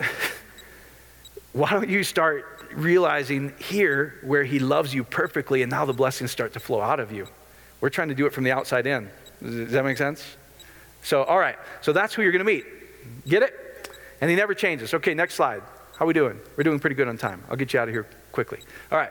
[1.52, 6.30] why don't you start realizing here where He loves you perfectly and now the blessings
[6.30, 7.26] start to flow out of you?
[7.80, 9.10] We're trying to do it from the outside in.
[9.42, 10.24] Does that make sense?
[11.02, 11.56] So, all right.
[11.82, 12.64] So that's who you're going to meet.
[13.28, 13.54] Get it?
[14.20, 14.94] And he never changes.
[14.94, 15.62] Okay, next slide.
[15.96, 16.38] How we doing?
[16.56, 17.42] We're doing pretty good on time.
[17.50, 18.60] I'll get you out of here quickly.
[18.90, 19.10] All right.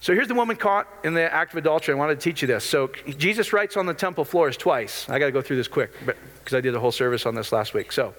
[0.00, 1.94] So here's the woman caught in the act of adultery.
[1.94, 2.64] I wanted to teach you this.
[2.64, 5.08] So Jesus writes on the temple floors twice.
[5.10, 7.52] I got to go through this quick because I did a whole service on this
[7.52, 7.92] last week.
[7.92, 8.14] So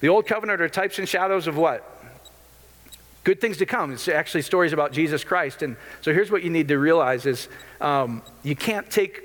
[0.00, 1.86] the old covenant are types and shadows of what?
[3.24, 3.92] Good things to come.
[3.92, 5.62] It's actually stories about Jesus Christ.
[5.62, 7.48] And so here's what you need to realize is
[7.82, 9.22] um, you can't take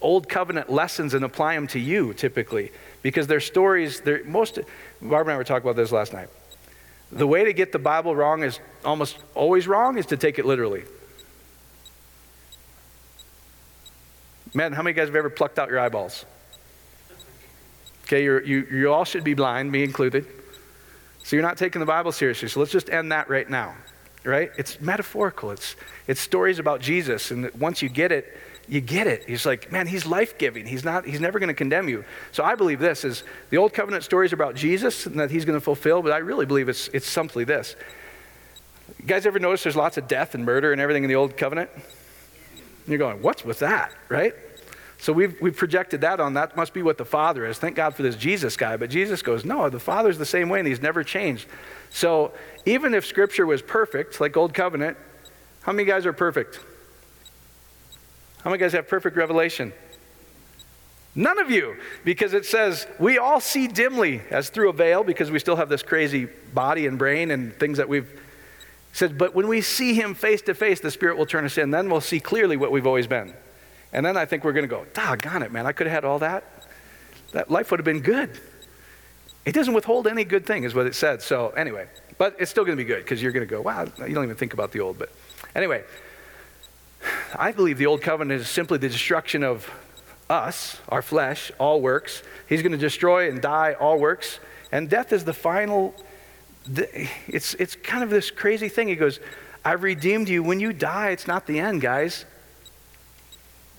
[0.00, 2.72] old covenant lessons and apply them to you typically
[3.02, 4.00] because they're stories.
[4.00, 4.58] They're most.
[5.02, 6.28] Barbara and I were talking about this last night.
[7.12, 10.46] The way to get the Bible wrong is almost always wrong is to take it
[10.46, 10.84] literally.
[14.56, 16.24] Man, how many guys have ever plucked out your eyeballs?
[18.04, 20.26] Okay, you you, all should be blind, me included.
[21.24, 22.48] So you're not taking the Bible seriously.
[22.48, 23.74] So let's just end that right now,
[24.24, 24.50] right?
[24.56, 25.50] It's metaphorical.
[25.50, 27.30] It's, it's stories about Jesus.
[27.30, 28.34] And once you get it,
[28.66, 29.24] you get it.
[29.26, 30.64] He's like, man, he's life giving.
[30.64, 32.06] He's not, he's never going to condemn you.
[32.32, 35.58] So I believe this is the old covenant stories about Jesus and that he's going
[35.58, 37.76] to fulfill, but I really believe it's, it's simply this.
[38.98, 41.36] You guys ever notice there's lots of death and murder and everything in the old
[41.36, 41.68] covenant?
[42.88, 44.32] You're going, what's with that, right?
[45.06, 47.58] So we've, we've projected that on that must be what the Father is.
[47.58, 48.76] Thank God for this Jesus guy.
[48.76, 51.46] But Jesus goes, no, the Father's the same way and he's never changed.
[51.90, 52.32] So
[52.64, 54.96] even if Scripture was perfect, like Old Covenant,
[55.62, 56.58] how many guys are perfect?
[58.42, 59.72] How many guys have perfect revelation?
[61.14, 65.30] None of you, because it says we all see dimly as through a veil, because
[65.30, 68.10] we still have this crazy body and brain and things that we've
[68.92, 69.16] said.
[69.16, 71.70] But when we see Him face to face, the Spirit will turn us in.
[71.70, 73.34] Then we'll see clearly what we've always been.
[73.92, 76.04] And then I think we're going to go, doggone it, man, I could have had
[76.04, 76.44] all that.
[77.32, 78.38] That life would have been good.
[79.44, 81.22] It doesn't withhold any good thing, is what it said.
[81.22, 81.86] So, anyway,
[82.18, 84.24] but it's still going to be good because you're going to go, wow, you don't
[84.24, 84.98] even think about the old.
[84.98, 85.10] But
[85.54, 85.84] anyway,
[87.34, 89.70] I believe the old covenant is simply the destruction of
[90.28, 92.22] us, our flesh, all works.
[92.48, 94.40] He's going to destroy and die all works.
[94.72, 95.94] And death is the final,
[97.28, 98.88] it's, it's kind of this crazy thing.
[98.88, 99.20] He goes,
[99.64, 100.42] I've redeemed you.
[100.42, 102.24] When you die, it's not the end, guys.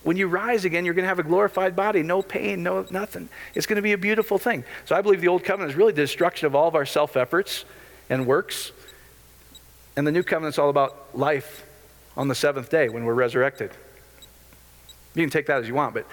[0.08, 3.28] When you rise again, you're going to have a glorified body, no pain, no nothing.
[3.56, 4.64] It's going to be a beautiful thing.
[4.86, 7.18] So I believe the old covenant is really the destruction of all of our self
[7.18, 7.66] efforts
[8.10, 8.72] and works.
[9.98, 11.66] And the new covenant is all about life
[12.16, 13.72] on the seventh day when we're resurrected.
[15.14, 16.08] You can take that as you want, but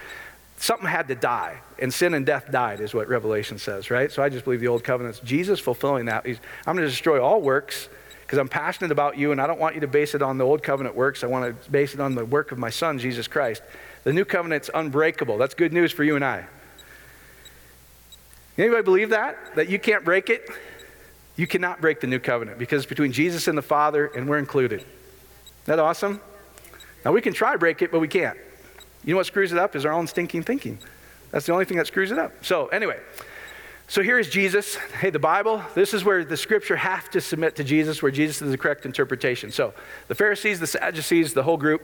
[0.57, 4.11] something had to die, and sin and death died, is what Revelation says, right?
[4.11, 6.27] So I just believe the old covenant's Jesus fulfilling that.
[6.27, 7.89] He's, I'm going to destroy all works
[8.25, 10.45] because I'm passionate about you, and I don't want you to base it on the
[10.45, 11.23] old covenant works.
[11.23, 13.63] I want to base it on the work of my Son, Jesus Christ.
[14.05, 15.37] The new covenant's unbreakable.
[15.37, 16.47] That's good news for you and I.
[18.57, 19.37] Anybody believe that?
[19.57, 20.49] That you can't break it?
[21.37, 24.39] You cannot break the new covenant because it's between Jesus and the Father, and we're
[24.39, 24.81] included.
[24.81, 24.89] Isn't
[25.67, 26.21] that awesome?
[27.05, 28.39] Now we can try break it, but we can't.
[29.05, 30.79] You know what screws it up is our own stinking thinking.
[31.31, 32.33] That's the only thing that screws it up.
[32.45, 33.01] So anyway,
[33.95, 34.75] so here is Jesus.
[34.75, 38.43] Hey, the Bible, this is where the scripture have to submit to Jesus, where Jesus
[38.43, 39.53] is the correct interpretation.
[39.53, 39.73] So
[40.09, 41.81] the Pharisees, the Sadducees, the whole group,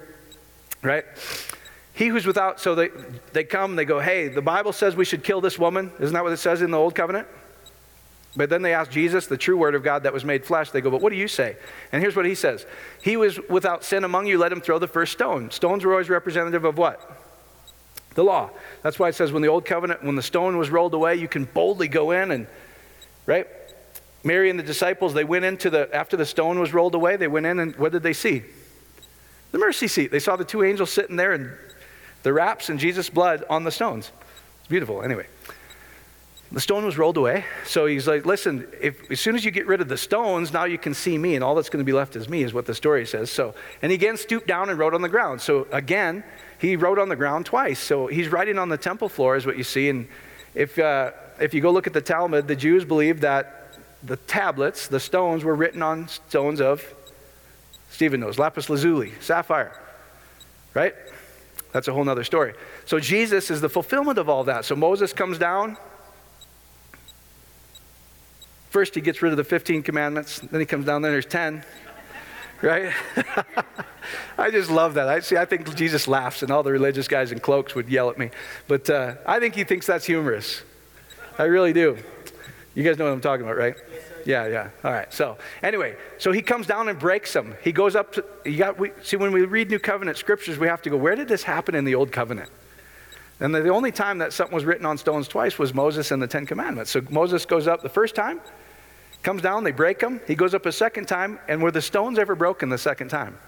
[0.82, 1.04] right?
[1.92, 2.88] He who's without, so they,
[3.32, 5.92] they come, they go, hey, the Bible says we should kill this woman.
[6.00, 7.28] Isn't that what it says in the Old Covenant?
[8.34, 10.72] But then they ask Jesus, the true word of God that was made flesh.
[10.72, 11.54] They go, But what do you say?
[11.92, 12.66] And here's what he says
[13.02, 15.52] He was without sin among you, let him throw the first stone.
[15.52, 17.29] Stones were always representative of what?
[18.14, 18.50] The law.
[18.82, 21.28] That's why it says when the old covenant, when the stone was rolled away, you
[21.28, 22.46] can boldly go in and,
[23.26, 23.46] right?
[24.24, 27.28] Mary and the disciples, they went into the, after the stone was rolled away, they
[27.28, 28.42] went in and what did they see?
[29.52, 30.10] The mercy seat.
[30.10, 31.52] They saw the two angels sitting there and
[32.22, 34.10] the wraps and Jesus' blood on the stones.
[34.58, 35.02] It's beautiful.
[35.02, 35.26] Anyway,
[36.52, 37.44] the stone was rolled away.
[37.64, 40.64] So he's like, listen, if, as soon as you get rid of the stones, now
[40.64, 42.66] you can see me, and all that's going to be left is me, is what
[42.66, 43.30] the story says.
[43.30, 45.40] So, and he again stooped down and wrote on the ground.
[45.40, 46.24] So again,
[46.60, 47.78] he wrote on the ground twice.
[47.78, 49.88] So he's writing on the temple floor, is what you see.
[49.88, 50.06] And
[50.54, 54.86] if, uh, if you go look at the Talmud, the Jews believe that the tablets,
[54.86, 56.84] the stones, were written on stones of,
[57.90, 59.72] Stephen knows, lapis lazuli, sapphire.
[60.74, 60.94] Right?
[61.72, 62.52] That's a whole other story.
[62.84, 64.66] So Jesus is the fulfillment of all that.
[64.66, 65.78] So Moses comes down.
[68.68, 70.40] First, he gets rid of the 15 commandments.
[70.40, 71.64] Then he comes down, then there's 10.
[72.62, 72.92] Right?
[74.38, 75.08] I just love that.
[75.08, 75.36] I see.
[75.36, 78.30] I think Jesus laughs, and all the religious guys in cloaks would yell at me.
[78.68, 80.62] But uh, I think he thinks that's humorous.
[81.38, 81.96] I really do.
[82.74, 83.74] You guys know what I'm talking about, right?
[84.26, 84.70] Yeah, yeah.
[84.84, 85.12] All right.
[85.12, 87.54] So anyway, so he comes down and breaks them.
[87.62, 90.66] He goes up to, you got, we, see, when we read New Covenant scriptures, we
[90.68, 92.50] have to go, where did this happen in the Old Covenant?
[93.40, 96.22] And the, the only time that something was written on stones twice was Moses and
[96.22, 96.90] the Ten Commandments.
[96.90, 98.40] So Moses goes up the first time,
[99.22, 100.20] comes down, they break them.
[100.26, 103.38] He goes up a second time, and were the stones ever broken the second time?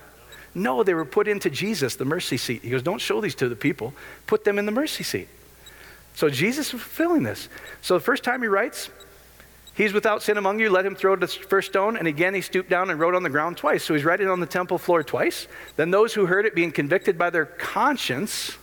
[0.54, 2.62] No, they were put into Jesus, the mercy seat.
[2.62, 3.94] He goes, don't show these to the people,
[4.26, 5.28] put them in the mercy seat.
[6.14, 7.48] So Jesus is fulfilling this.
[7.80, 8.90] So the first time he writes,
[9.74, 11.96] He's without sin among you, let him throw the first stone.
[11.96, 13.82] And again, he stooped down and wrote on the ground twice.
[13.82, 15.48] So he's writing on the temple floor twice.
[15.76, 18.58] Then those who heard it being convicted by their conscience.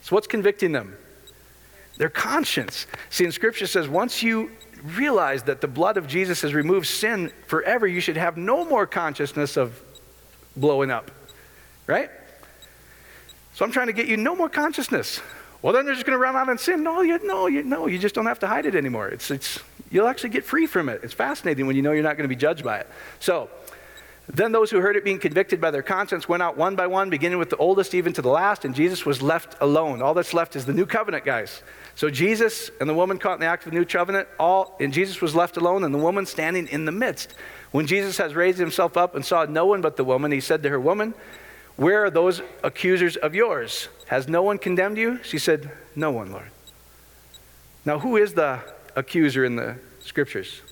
[0.00, 0.96] So what's convicting them?
[1.98, 2.86] Their conscience.
[3.10, 4.50] See, in Scripture says once you
[4.84, 8.86] realize that the blood of Jesus has removed sin forever, you should have no more
[8.86, 9.82] consciousness of
[10.56, 11.10] blowing up.
[11.86, 12.10] Right?
[13.54, 15.20] So I'm trying to get you no more consciousness.
[15.62, 16.82] Well, then they're just going to run out and sin.
[16.82, 19.08] No, you, no, you, no, you just don't have to hide it anymore.
[19.08, 21.00] It's, it's, you'll actually get free from it.
[21.02, 22.88] It's fascinating when you know you're not going to be judged by it.
[23.20, 23.48] So,
[24.32, 27.10] then those who heard it being convicted by their conscience went out one by one,
[27.10, 30.00] beginning with the oldest even to the last, and Jesus was left alone.
[30.00, 31.62] All that's left is the new covenant, guys.
[31.94, 34.92] So Jesus and the woman caught in the act of the new covenant, all and
[34.92, 37.34] Jesus was left alone, and the woman standing in the midst.
[37.70, 40.62] When Jesus has raised himself up and saw no one but the woman, he said
[40.62, 41.12] to her, Woman,
[41.76, 43.88] where are those accusers of yours?
[44.06, 45.22] Has no one condemned you?
[45.22, 46.50] She said, No one, Lord.
[47.84, 48.60] Now, who is the
[48.96, 50.62] accuser in the scriptures?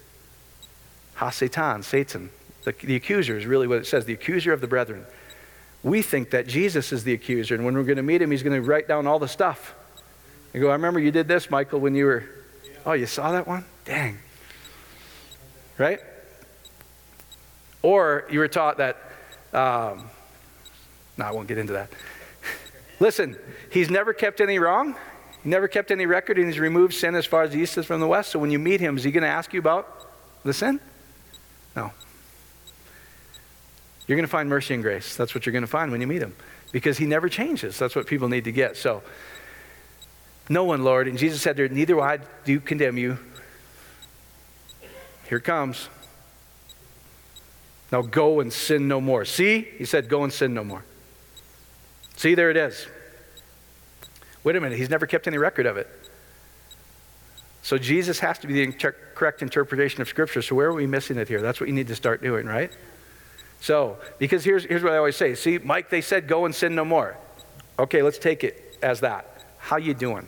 [1.15, 2.31] Ha Satan, Satan.
[2.65, 5.05] The, the accuser is really what it says, the accuser of the brethren.
[5.83, 8.43] We think that Jesus is the accuser, and when we're going to meet him, he's
[8.43, 9.75] going to write down all the stuff.
[10.55, 12.25] You go, I remember you did this, Michael, when you were,
[12.87, 13.65] oh, you saw that one?
[13.85, 14.19] Dang.
[15.79, 15.99] Right?
[17.83, 18.97] Or you were taught that,
[19.53, 20.09] um,
[21.17, 21.91] no, I won't get into that.
[23.01, 23.37] Listen,
[23.71, 24.95] he's never kept any wrong.
[25.43, 27.87] He never kept any record, and he's removed sin as far as the east is
[27.87, 28.31] from the west.
[28.31, 30.09] So when you meet him, is he going to ask you about
[30.45, 30.79] the sin?
[31.75, 31.91] No.
[34.07, 35.17] You're going to find mercy and grace.
[35.17, 36.35] That's what you're going to find when you meet him.
[36.73, 37.79] Because he never changes.
[37.79, 38.77] That's what people need to get.
[38.77, 39.03] So,
[40.49, 41.07] no one, Lord.
[41.09, 43.19] And Jesus said, Neither will I do condemn you.
[45.29, 45.89] Here comes.
[47.91, 49.25] Now go and sin no more.
[49.25, 49.69] See?
[49.79, 50.85] He said, Go and sin no more.
[52.17, 52.87] See, there it is.
[54.45, 55.89] Wait a minute, he's never kept any record of it.
[57.63, 60.43] So Jesus has to be the inter- correct interpretation of Scripture.
[60.43, 61.41] So where are we missing it here?
[61.41, 62.73] That's what you need to start doing, right?
[63.63, 65.37] So, because here's, here's what I always say.
[65.37, 67.17] See, Mike, they said go and sin no more.
[67.79, 69.45] Okay, let's take it as that.
[69.57, 70.27] How you doing?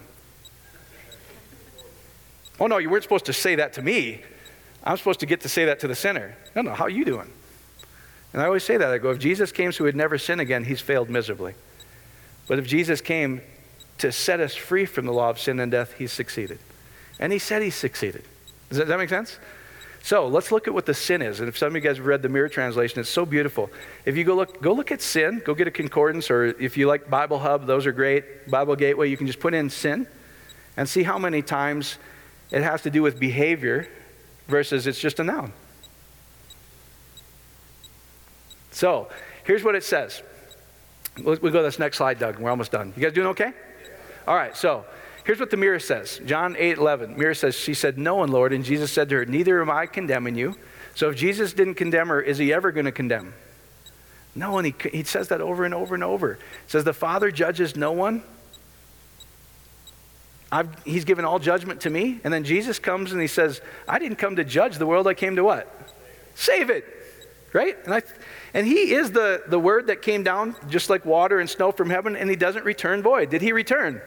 [2.60, 4.22] Oh no, you weren't supposed to say that to me.
[4.84, 6.36] I'm supposed to get to say that to the sinner.
[6.54, 7.28] No, no, how you doing?
[8.32, 8.88] And I always say that.
[8.88, 11.54] I go, if Jesus came so he'd never sin again, he's failed miserably.
[12.46, 13.40] But if Jesus came
[13.98, 16.60] to set us free from the law of sin and death, he succeeded.
[17.18, 18.22] And he said he succeeded.
[18.68, 19.38] Does that, does that make sense?
[20.04, 21.40] So let's look at what the sin is.
[21.40, 23.70] And if some of you guys have read the Mirror translation, it's so beautiful.
[24.04, 26.86] If you go look, go look at sin, go get a concordance, or if you
[26.86, 28.50] like Bible Hub, those are great.
[28.50, 30.06] Bible Gateway, you can just put in sin
[30.76, 31.96] and see how many times
[32.50, 33.88] it has to do with behavior
[34.46, 35.54] versus it's just a noun.
[38.72, 39.08] So
[39.44, 40.22] here's what it says.
[41.16, 42.38] We'll, we'll go to this next slide, Doug.
[42.38, 42.92] We're almost done.
[42.94, 43.54] You guys doing okay?
[44.28, 44.84] All right, so
[45.24, 47.18] here's what the mirror says John 8 11.
[47.18, 48.52] Mirror says, She said, No one, Lord.
[48.52, 50.56] And Jesus said to her, Neither am I condemning you.
[50.94, 53.34] So if Jesus didn't condemn her, is he ever going to condemn?
[54.36, 56.34] No, and he, he says that over and over and over.
[56.34, 58.22] He says, The Father judges no one.
[60.50, 62.20] I've, he's given all judgment to me.
[62.22, 65.14] And then Jesus comes and he says, I didn't come to judge the world, I
[65.14, 65.68] came to what?
[66.34, 66.84] Save it.
[67.52, 67.76] Right?
[67.84, 68.02] And, I,
[68.52, 71.88] and he is the, the word that came down just like water and snow from
[71.90, 73.30] heaven, and he doesn't return void.
[73.30, 74.00] Did he return?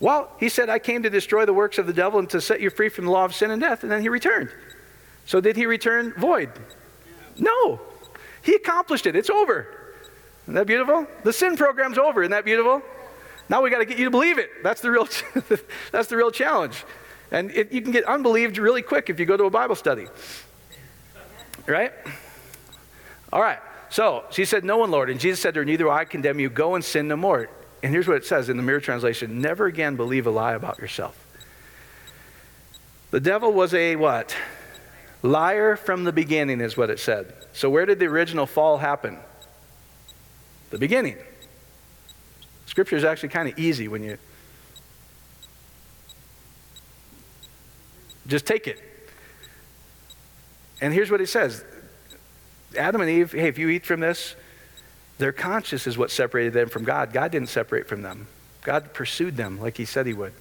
[0.00, 2.60] Well, he said, I came to destroy the works of the devil and to set
[2.60, 4.50] you free from the law of sin and death, and then he returned.
[5.26, 6.50] So did he return void?
[7.38, 7.80] No.
[8.42, 9.16] He accomplished it.
[9.16, 9.66] It's over.
[10.44, 11.06] Isn't that beautiful?
[11.22, 12.22] The sin program's over.
[12.22, 12.82] Isn't that beautiful?
[13.48, 14.50] Now we got to get you to believe it.
[14.62, 15.08] That's the real,
[15.92, 16.84] that's the real challenge.
[17.30, 20.06] And it, you can get unbelieved really quick if you go to a Bible study.
[21.66, 21.92] Right?
[23.32, 23.58] All right.
[23.88, 25.08] So she said, No one, Lord.
[25.08, 26.50] And Jesus said to her, Neither will I condemn you.
[26.50, 27.48] Go and sin no more.
[27.84, 30.78] And here's what it says in the Mirror Translation Never again believe a lie about
[30.78, 31.22] yourself.
[33.10, 34.34] The devil was a what?
[35.22, 37.34] Liar from the beginning, is what it said.
[37.52, 39.18] So, where did the original fall happen?
[40.70, 41.18] The beginning.
[42.64, 44.16] Scripture is actually kind of easy when you
[48.26, 48.80] just take it.
[50.80, 51.62] And here's what it says
[52.78, 54.36] Adam and Eve, hey, if you eat from this,
[55.18, 57.12] their conscience is what separated them from God.
[57.12, 58.26] God didn't separate from them,
[58.62, 60.32] God pursued them like he said he would.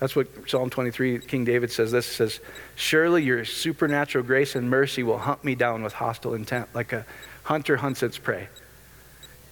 [0.00, 2.04] That's what Psalm 23, King David says this.
[2.04, 2.40] says,
[2.74, 7.06] Surely your supernatural grace and mercy will hunt me down with hostile intent, like a
[7.44, 8.48] hunter hunts its prey.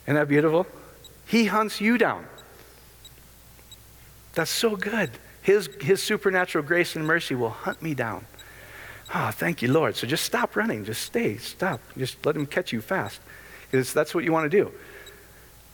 [0.05, 0.67] Isn't that beautiful?
[1.27, 2.27] He hunts you down.
[4.35, 5.11] That's so good.
[5.43, 8.27] His, his supernatural grace and mercy will hunt me down.
[9.15, 9.97] Oh, thank you, Lord.
[9.97, 10.85] So just stop running.
[10.85, 11.37] Just stay.
[11.37, 11.81] Stop.
[11.97, 13.21] Just let him catch you fast.
[13.73, 14.73] That's what you want to do.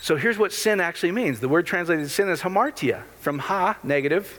[0.01, 1.41] So here's what sin actually means.
[1.41, 4.39] The word translated sin is hamartia, from ha, negative,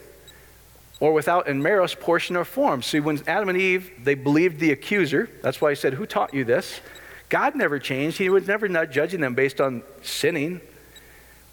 [1.00, 2.82] or without in meros portion or form.
[2.82, 5.30] See, when Adam and Eve, they believed the accuser.
[5.42, 6.80] That's why he said, Who taught you this?
[7.28, 8.18] God never changed.
[8.18, 10.62] He was never not judging them based on sinning.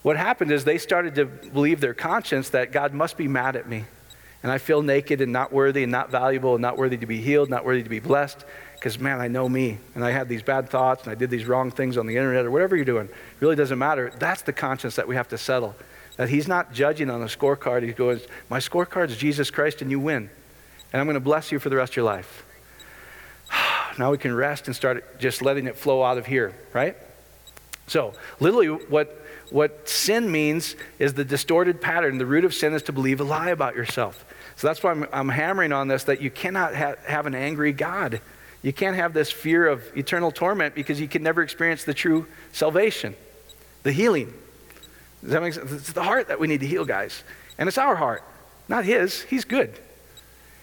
[0.03, 3.69] What happened is they started to believe their conscience that God must be mad at
[3.69, 3.85] me.
[4.47, 7.21] And I feel naked and not worthy and not valuable and not worthy to be
[7.21, 8.45] healed, not worthy to be blessed.
[8.75, 9.79] Because, man, I know me.
[9.97, 12.45] And I had these bad thoughts and I did these wrong things on the internet
[12.45, 13.07] or whatever you're doing.
[13.07, 14.13] It really doesn't matter.
[14.21, 15.75] That's the conscience that we have to settle.
[16.17, 17.83] That he's not judging on a scorecard.
[17.83, 20.31] He goes, My scorecard is Jesus Christ and you win.
[20.93, 22.47] And I'm going to bless you for the rest of your life.
[23.99, 26.97] now we can rest and start just letting it flow out of here, right?
[27.89, 32.19] So, literally, what, what sin means is the distorted pattern.
[32.19, 34.25] The root of sin is to believe a lie about yourself.
[34.57, 37.73] So that's why I'm, I'm hammering on this that you cannot ha- have an angry
[37.73, 38.21] God.
[38.62, 42.27] You can't have this fear of eternal torment because you can never experience the true
[42.53, 43.14] salvation,
[43.83, 44.33] the healing.
[45.23, 45.71] Does that make sense?
[45.71, 47.23] It's the heart that we need to heal, guys.
[47.59, 48.23] And it's our heart,
[48.69, 49.23] not his.
[49.23, 49.79] He's good.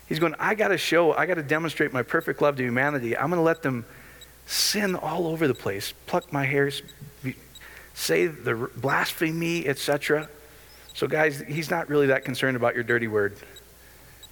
[0.10, 3.15] He's going, I got to show, I got to demonstrate my perfect love to humanity.
[3.15, 3.86] I'm going to let them
[4.45, 6.82] sin all over the place, pluck my hairs,
[7.93, 10.27] say the blaspheme me, etc.
[10.93, 13.38] So, guys, he's not really that concerned about your dirty word.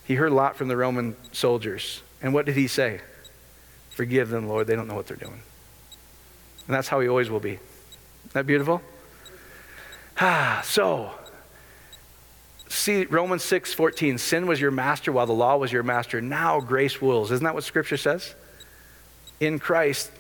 [0.05, 2.01] He heard a lot from the Roman soldiers.
[2.21, 3.01] And what did he say?
[3.91, 4.67] Forgive them, Lord.
[4.67, 5.41] They don't know what they're doing.
[6.67, 7.59] And that's how he always will be.
[8.21, 8.81] Isn't that beautiful?
[10.19, 11.11] Ah, so,
[12.69, 14.17] see Romans 6 14.
[14.17, 16.21] Sin was your master while the law was your master.
[16.21, 17.31] Now grace rules.
[17.31, 18.35] Isn't that what Scripture says?
[19.39, 20.11] In Christ,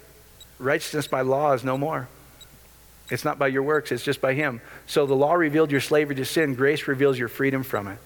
[0.57, 2.07] righteousness by law is no more.
[3.09, 4.61] It's not by your works, it's just by Him.
[4.87, 7.99] So the law revealed your slavery to sin, grace reveals your freedom from it.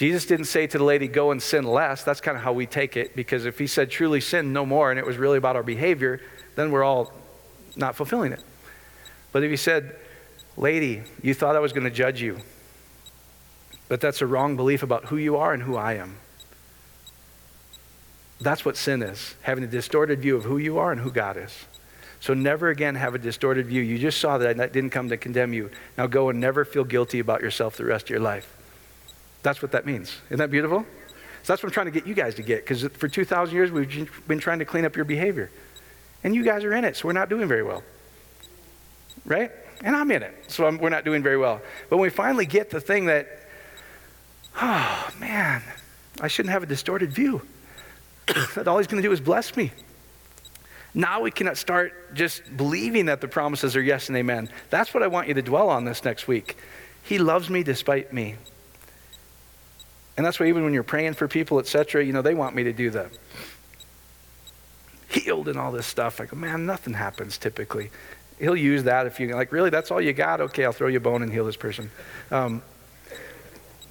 [0.00, 2.04] Jesus didn't say to the lady, go and sin less.
[2.04, 4.90] That's kind of how we take it, because if He said truly sin no more
[4.90, 6.22] and it was really about our behavior,
[6.56, 7.12] then we're all
[7.76, 8.42] not fulfilling it.
[9.30, 9.94] But if He said,
[10.56, 12.38] Lady, you thought I was going to judge you,
[13.88, 16.16] but that's a wrong belief about who you are and who I am.
[18.40, 21.36] That's what sin is having a distorted view of who you are and who God
[21.36, 21.66] is.
[22.20, 23.82] So never again have a distorted view.
[23.82, 25.70] You just saw that I didn't come to condemn you.
[25.98, 28.56] Now go and never feel guilty about yourself the rest of your life.
[29.42, 30.16] That's what that means.
[30.26, 30.84] Isn't that beautiful?
[31.42, 33.70] So that's what I'm trying to get you guys to get because for 2,000 years
[33.70, 35.50] we've been trying to clean up your behavior.
[36.22, 37.82] And you guys are in it, so we're not doing very well.
[39.24, 39.50] Right?
[39.82, 41.62] And I'm in it, so I'm, we're not doing very well.
[41.88, 43.48] But when we finally get the thing that,
[44.60, 45.62] oh man,
[46.20, 47.40] I shouldn't have a distorted view,
[48.54, 49.72] that all he's going to do is bless me.
[50.92, 54.50] Now we cannot start just believing that the promises are yes and amen.
[54.68, 56.56] That's what I want you to dwell on this next week.
[57.02, 58.34] He loves me despite me.
[60.20, 62.62] And that's why even when you're praying for people, etc., you know, they want me
[62.64, 63.08] to do the
[65.08, 66.20] healed and all this stuff.
[66.20, 67.90] I go, man, nothing happens typically.
[68.38, 70.42] He'll use that if you like, really, that's all you got?
[70.42, 71.90] Okay, I'll throw you a bone and heal this person.
[72.30, 72.60] Um,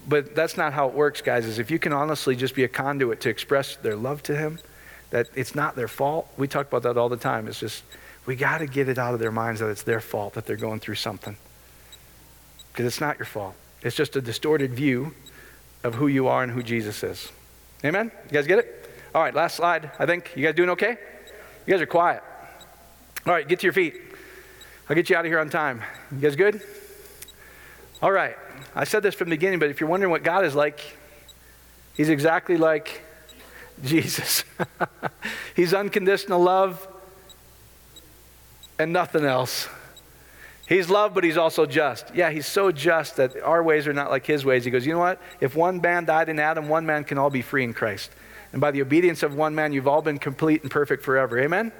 [0.07, 2.67] but that's not how it works, guys, is if you can honestly just be a
[2.67, 4.59] conduit to express their love to him,
[5.09, 6.31] that it's not their fault.
[6.37, 7.47] We talk about that all the time.
[7.47, 7.83] It's just,
[8.27, 10.57] we got to get it out of their minds that it's their fault that they're
[10.57, 11.37] going through something.
[12.71, 13.55] Because it's not your fault.
[13.81, 15.15] It's just a distorted view
[15.83, 17.31] of who you are and who Jesus is.
[17.83, 18.11] Amen?
[18.25, 18.89] You guys get it?
[19.15, 19.91] All right, last slide.
[19.97, 20.33] I think.
[20.35, 20.97] You guys doing okay?
[21.65, 22.21] You guys are quiet.
[23.25, 23.95] All right, get to your feet.
[24.89, 25.81] I'll get you out of here on time.
[26.11, 26.61] You guys good?
[28.01, 28.35] All right.
[28.75, 30.97] I said this from the beginning, but if you're wondering what God is like,
[31.95, 33.03] He's exactly like
[33.83, 34.43] Jesus.
[35.55, 36.87] He's unconditional love
[38.77, 39.67] and nothing else.
[40.69, 42.13] He's love, but he's also just.
[42.13, 44.63] Yeah, he's so just that our ways are not like his ways.
[44.63, 45.19] He goes, you know what?
[45.41, 48.11] If one man died in Adam, one man can all be free in Christ.
[48.51, 51.39] And by the obedience of one man, you've all been complete and perfect forever.
[51.39, 51.71] Amen?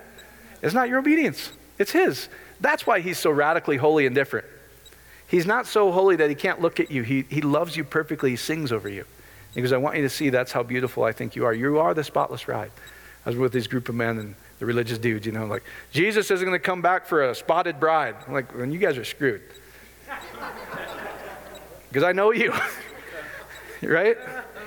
[0.64, 2.30] It's not your obedience, it's his.
[2.62, 4.48] That's why he's so radically holy and different.
[5.28, 7.04] He's not so holy that he can't look at you.
[7.04, 8.32] He, he loves you perfectly.
[8.32, 9.06] He sings over you.
[9.54, 11.54] He goes, I want you to see that's how beautiful I think you are.
[11.54, 12.72] You are the spotless bride.
[13.30, 15.62] I was with this group of men and the religious dudes, you know, like,
[15.92, 18.16] Jesus isn't going to come back for a spotted bride.
[18.26, 19.44] I'm like, then you guys are screwed.
[21.90, 22.54] Because I know you.
[23.82, 24.16] right?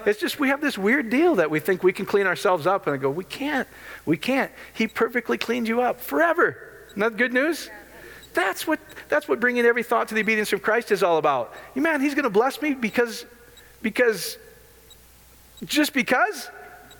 [0.05, 2.89] It's just we have this weird deal that we think we can clean ourselves up.
[2.89, 3.69] And I go, we can't.
[4.07, 4.51] We can't.
[4.75, 6.85] He perfectly cleaned you up forever.
[6.89, 7.71] Isn't that good news?
[8.35, 11.55] That's what, that's what bringing every thought to the obedience of Christ is all about.
[11.77, 13.25] You man, he's going to bless me because,
[13.83, 14.37] because,
[15.65, 16.51] just because?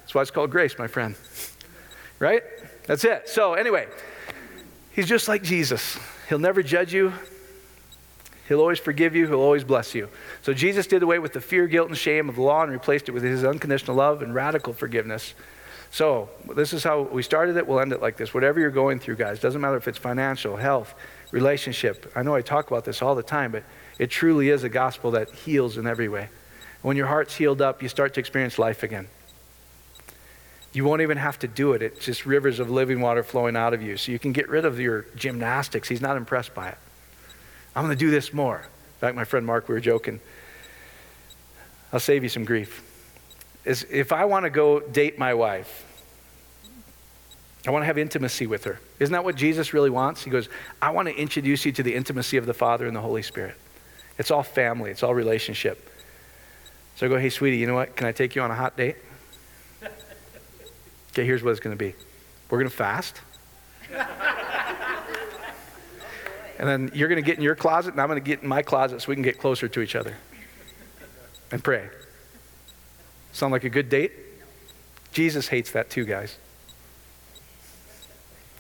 [0.01, 1.17] That's why it's called grace, my friend.
[2.23, 2.45] Right?
[2.87, 3.29] That's it.
[3.29, 3.89] So, anyway,
[4.93, 5.99] he's just like Jesus.
[6.29, 7.13] He'll never judge you,
[8.47, 10.09] he'll always forgive you, he'll always bless you.
[10.43, 13.09] So, Jesus did away with the fear, guilt, and shame of the law and replaced
[13.09, 15.35] it with his unconditional love and radical forgiveness.
[15.91, 17.67] So, this is how we started it.
[17.67, 18.33] We'll end it like this.
[18.33, 20.95] Whatever you're going through, guys, doesn't matter if it's financial, health,
[21.33, 22.13] relationship.
[22.15, 23.65] I know I talk about this all the time, but
[23.99, 26.29] it truly is a gospel that heals in every way.
[26.83, 29.09] When your heart's healed up, you start to experience life again.
[30.73, 31.83] You won't even have to do it.
[31.83, 33.97] It's just rivers of living water flowing out of you.
[33.97, 35.89] So you can get rid of your gymnastics.
[35.89, 36.79] He's not impressed by it.
[37.77, 38.59] I'm going to do this more.
[38.59, 40.21] In fact, my friend Mark, we were joking.
[41.93, 42.83] I'll save you some grief.
[43.65, 45.85] Is if I want to go date my wife,
[47.67, 48.81] I want to have intimacy with her.
[48.99, 50.25] Isn't that what Jesus really wants?
[50.25, 50.49] He goes,
[50.81, 53.57] I want to introduce you to the intimacy of the Father and the Holy Spirit.
[54.19, 55.91] It's all family, it's all relationship.
[56.97, 57.95] So I go, hey, sweetie, you know what?
[57.95, 58.97] Can I take you on a hot date?
[61.13, 61.95] Okay, here's what it's going to be
[62.51, 63.21] we're going to fast.
[66.59, 68.49] and then you're going to get in your closet, and I'm going to get in
[68.49, 70.15] my closet so we can get closer to each other
[71.51, 71.89] and pray.
[73.33, 74.13] Sound like a good date?
[75.13, 76.39] Jesus hates that too, guys.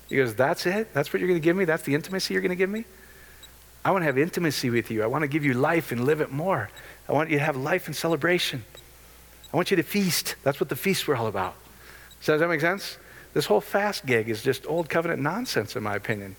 [0.09, 0.93] He goes, That's it?
[0.93, 1.65] That's what you're going to give me?
[1.65, 2.85] That's the intimacy you're going to give me?
[3.85, 5.03] I want to have intimacy with you.
[5.03, 6.71] I want to give you life and live it more.
[7.09, 8.65] I want you to have life and celebration.
[9.53, 10.37] I want you to feast.
[10.43, 11.55] That's what the feasts were all about.
[12.25, 12.99] Does that make sense?
[13.35, 16.37] This whole fast gig is just old covenant nonsense, in my opinion.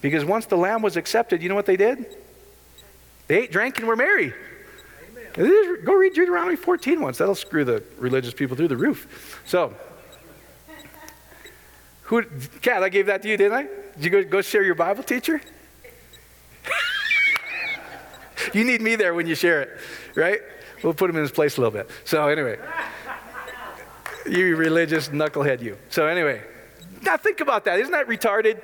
[0.00, 2.06] Because once the lamb was accepted, you know what they did?
[3.26, 4.32] They ate, drank, and were merry.
[5.36, 5.84] Amen.
[5.84, 7.18] Go read Deuteronomy 14 once.
[7.18, 9.42] That'll screw the religious people through the roof.
[9.44, 9.74] So,
[12.02, 12.22] who,
[12.62, 13.62] Kat, I gave that to you, didn't I?
[13.96, 15.42] Did you go, go share your Bible teacher?
[18.54, 19.78] you need me there when you share it,
[20.14, 20.40] right?
[20.82, 21.90] We'll put him in his place a little bit.
[22.04, 22.58] So, anyway
[24.28, 25.76] you religious knucklehead, you.
[25.90, 26.42] So, anyway,
[27.02, 27.78] now think about that.
[27.80, 28.60] Isn't that retarded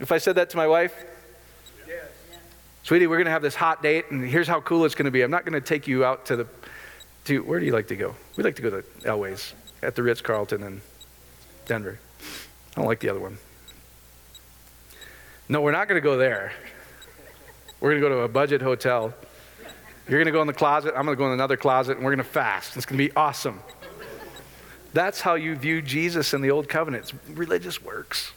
[0.00, 0.94] if I said that to my wife?
[1.86, 2.04] Yes.
[2.82, 5.10] Sweetie, we're going to have this hot date, and here's how cool it's going to
[5.10, 5.22] be.
[5.22, 6.46] I'm not going to take you out to the,
[7.26, 8.14] to, where do you like to go?
[8.36, 9.52] We like to go to Elways
[9.82, 10.80] at the Ritz Carlton in
[11.66, 11.98] Denver.
[12.20, 13.38] I don't like the other one.
[15.48, 16.52] No, we're not going to go there.
[17.80, 19.12] We're going to go to a budget hotel.
[20.08, 20.94] You're going to go in the closet.
[20.96, 22.76] I'm going to go in another closet, and we're going to fast.
[22.76, 23.60] It's going to be awesome.
[24.92, 27.04] That's how you view Jesus in the old covenant.
[27.04, 28.32] It's religious works,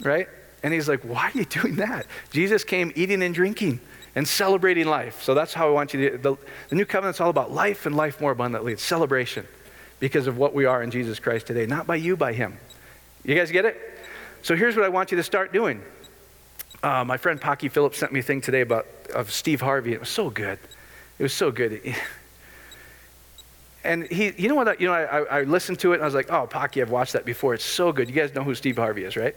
[0.00, 0.28] right?
[0.62, 2.06] And he's like, why are you doing that?
[2.30, 3.80] Jesus came eating and drinking
[4.14, 5.22] and celebrating life.
[5.22, 6.18] So that's how I want you to.
[6.18, 6.36] The,
[6.68, 8.72] the new covenant's all about life and life more abundantly.
[8.72, 9.46] It's celebration
[9.98, 12.56] because of what we are in Jesus Christ today, not by you, by him.
[13.24, 13.78] You guys get it?
[14.42, 15.82] So here's what I want you to start doing.
[16.82, 19.92] Uh, my friend Pocky Phillips sent me a thing today about of Steve Harvey.
[19.92, 20.58] It was so good.
[21.18, 21.80] It was so good.
[23.84, 24.68] and he, you know what?
[24.68, 26.90] I, You know, I, I listened to it and I was like, oh, Pocky, I've
[26.90, 27.54] watched that before.
[27.54, 28.08] It's so good.
[28.08, 29.34] You guys know who Steve Harvey is, right?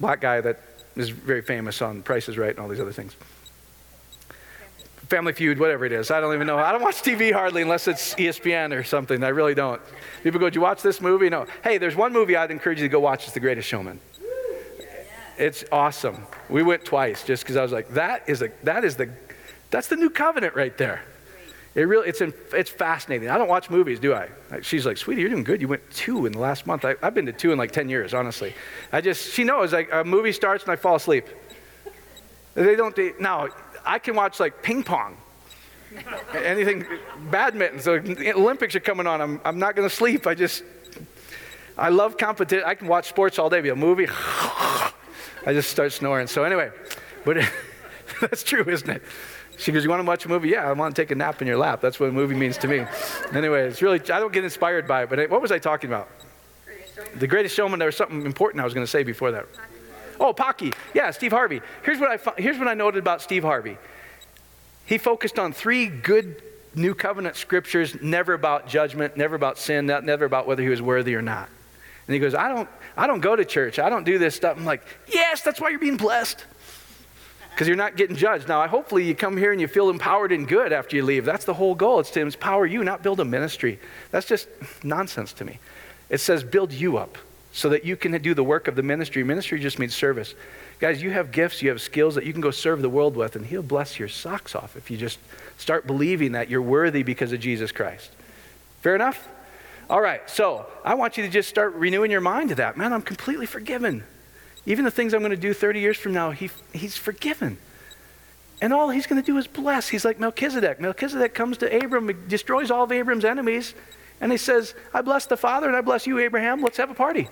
[0.00, 0.60] Black guy that
[0.96, 3.14] is very famous on Price is Right and all these other things.
[5.08, 6.10] Family Feud, whatever it is.
[6.10, 6.58] I don't even know.
[6.58, 9.22] I don't watch TV hardly unless it's ESPN or something.
[9.22, 9.80] I really don't.
[10.24, 11.30] People go, Did you watch this movie?
[11.30, 11.46] No.
[11.62, 13.24] Hey, there's one movie I'd encourage you to go watch.
[13.24, 14.00] It's The Greatest Showman.
[15.38, 16.26] It's awesome.
[16.48, 19.10] We went twice just because I was like, that is, a, that is the,
[19.70, 21.02] that's the new covenant right there.
[21.76, 23.28] It really, it's, in, it's fascinating.
[23.28, 24.30] I don't watch movies, do I?
[24.62, 25.60] She's like, sweetie, you're doing good.
[25.60, 26.86] You went two in the last month.
[26.86, 28.54] I, have been to two in like 10 years, honestly.
[28.92, 31.26] I just, she knows, like, a movie starts and I fall asleep.
[32.54, 33.48] They don't, they, now,
[33.84, 35.18] I can watch like ping pong,
[36.34, 36.86] anything,
[37.30, 37.80] badminton.
[37.80, 37.96] So
[38.34, 39.20] Olympics are coming on.
[39.20, 40.26] I'm, I'm not going to sleep.
[40.26, 40.64] I just,
[41.76, 42.64] I love competition.
[42.66, 44.06] I can watch sports all day, be a movie.
[44.10, 44.92] I
[45.48, 46.26] just start snoring.
[46.26, 46.70] So anyway,
[47.26, 47.36] but
[48.22, 49.02] that's true, isn't it?
[49.58, 50.50] She goes, You want to watch a movie?
[50.50, 51.80] Yeah, I want to take a nap in your lap.
[51.80, 52.84] That's what a movie means to me.
[53.32, 56.08] anyway, it's really, I don't get inspired by it, but what was I talking about?
[57.16, 59.46] The Greatest Showman, there was something important I was going to say before that.
[60.18, 60.72] Oh, Pocky.
[60.94, 61.60] Yeah, Steve Harvey.
[61.84, 63.76] Here's what, I, here's what I noted about Steve Harvey.
[64.86, 66.42] He focused on three good
[66.74, 71.14] New Covenant scriptures, never about judgment, never about sin, never about whether he was worthy
[71.14, 71.48] or not.
[72.06, 73.78] And he goes, I don't, I don't go to church.
[73.78, 74.56] I don't do this stuff.
[74.56, 76.44] I'm like, yes, that's why you're being blessed.
[77.56, 78.48] Because you're not getting judged.
[78.48, 81.24] Now, hopefully you come here and you feel empowered and good after you leave.
[81.24, 82.00] That's the whole goal.
[82.00, 83.78] It's to empower you, not build a ministry.
[84.10, 84.46] That's just
[84.84, 85.58] nonsense to me.
[86.10, 87.16] It says build you up
[87.52, 89.24] so that you can do the work of the ministry.
[89.24, 90.34] Ministry just means service.
[90.80, 93.36] Guys, you have gifts, you have skills that you can go serve the world with,
[93.36, 95.18] and He'll bless your socks off if you just
[95.56, 98.10] start believing that you're worthy because of Jesus Christ.
[98.82, 99.26] Fair enough?
[99.88, 102.76] All right, so I want you to just start renewing your mind to that.
[102.76, 104.04] Man, I'm completely forgiven.
[104.66, 107.56] Even the things I'm going to do 30 years from now, he, He's forgiven.
[108.60, 109.88] And all He's going to do is bless.
[109.88, 110.80] He's like Melchizedek.
[110.80, 113.74] Melchizedek comes to Abram, destroys all of Abram's enemies,
[114.20, 116.62] and he says, I bless the Father and I bless you, Abraham.
[116.62, 117.28] Let's have a party.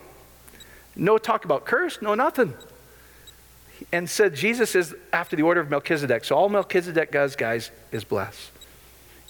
[0.96, 2.54] No talk about curse, no nothing.
[3.92, 6.24] And said Jesus is after the order of Melchizedek.
[6.24, 8.50] So all Melchizedek does, guys, is bless.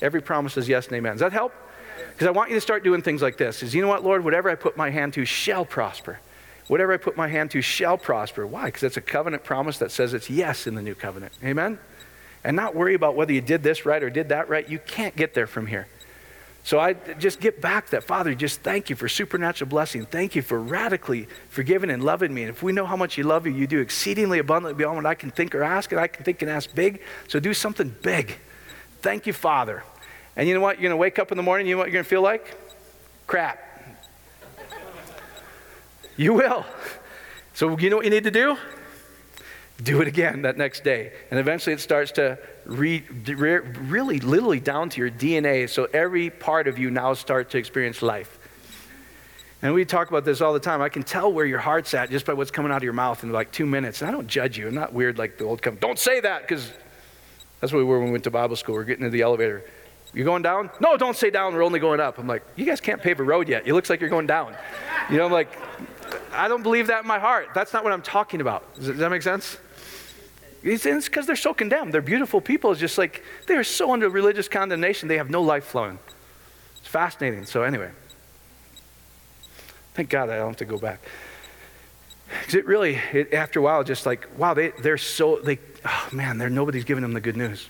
[0.03, 1.13] Every promise is yes and amen.
[1.13, 1.55] Does that help?
[2.13, 3.63] Because I want you to start doing things like this.
[3.63, 6.19] Is you know what, Lord, whatever I put my hand to shall prosper.
[6.67, 8.47] Whatever I put my hand to shall prosper.
[8.47, 8.67] Why?
[8.67, 11.33] Because it's a covenant promise that says it's yes in the new covenant.
[11.43, 11.79] Amen?
[12.43, 14.69] And not worry about whether you did this right or did that right.
[14.69, 15.87] You can't get there from here.
[16.63, 20.07] So I just get back that, Father, just thank you for supernatural blessing.
[20.07, 22.43] Thank you for radically forgiving and loving me.
[22.43, 25.05] And if we know how much you love you, you do exceedingly abundantly beyond what
[25.05, 27.03] I can think or ask, and I can think and ask big.
[27.29, 28.39] So do something big.
[29.03, 29.85] Thank you, Father.
[30.37, 30.77] And you know what?
[30.77, 32.23] You're going to wake up in the morning, you know what you're going to feel
[32.23, 32.57] like?
[33.27, 33.64] Crap.
[36.17, 36.65] You will.
[37.55, 38.57] So you know what you need to do?
[39.83, 41.13] Do it again that next day.
[41.31, 45.69] And eventually it starts to re, re, really literally down to your DNA.
[45.69, 48.39] So every part of you now starts to experience life.
[49.63, 50.83] And we talk about this all the time.
[50.83, 53.25] I can tell where your heart's at just by what's coming out of your mouth
[53.25, 54.03] in like two minutes.
[54.03, 54.69] And I don't judge you.
[54.69, 55.77] I'm not weird like the old come.
[55.77, 56.71] Don't say that because
[57.61, 58.75] that's what we were when we went to Bible school.
[58.75, 59.65] We're getting into the elevator.
[60.13, 60.71] You're going down?
[60.81, 61.55] No, don't say down.
[61.55, 62.19] We're only going up.
[62.19, 63.67] I'm like, you guys can't pave a road yet.
[63.67, 64.55] It looks like you're going down.
[65.11, 65.49] You know, I'm like,
[66.33, 67.49] I don't believe that in my heart.
[67.55, 68.75] That's not what I'm talking about.
[68.77, 69.59] Does that make sense?
[70.63, 71.93] It's because they're so condemned.
[71.93, 72.73] They're beautiful people.
[72.73, 75.99] It's just like they are so under religious condemnation, they have no life flowing.
[76.79, 77.45] It's fascinating.
[77.45, 77.91] So, anyway,
[79.93, 81.01] thank God I don't have to go back.
[82.41, 86.09] Because it really, it, after a while, just like, wow, they, they're so, they, oh
[86.13, 87.69] man, they're, nobody's giving them the good news.